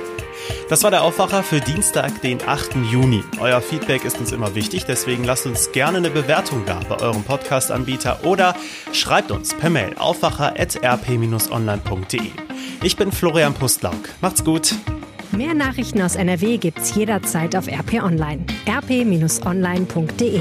Das 0.69 0.83
war 0.83 0.91
der 0.91 1.03
Aufwacher 1.03 1.43
für 1.43 1.61
Dienstag, 1.61 2.21
den 2.23 2.47
8. 2.47 2.77
Juni. 2.91 3.25
Euer 3.41 3.63
Feedback 3.63 4.05
ist 4.05 4.19
uns 4.19 4.33
immer 4.33 4.55
wichtig, 4.55 4.85
deswegen 4.85 5.25
lasst 5.25 5.47
uns 5.47 5.73
gerne 5.73 5.97
eine 5.99 6.11
Bewertung 6.11 6.65
da 6.67 6.81
bei 6.89 7.01
eurem 7.01 7.25
Podcast-Anbieter 7.25 8.25
oder 8.25 8.55
schreibt 8.93 9.31
uns 9.31 9.55
per 9.55 9.71
Mail 9.71 9.95
aufwacher.rp-online.de. 9.97 12.54
Ich 12.83 12.97
bin 12.97 13.13
Florian 13.13 13.55
Pustlauk. 13.55 14.11
Macht's 14.21 14.45
gut. 14.45 14.75
Mehr 15.33 15.55
Nachrichten 15.55 16.01
aus 16.03 16.17
NRW 16.17 16.59
gibt's 16.59 16.95
jederzeit 16.95 17.57
auf 17.57 17.67
RP 17.67 18.03
Online. 18.03 18.45
rp-online.de 18.69 20.41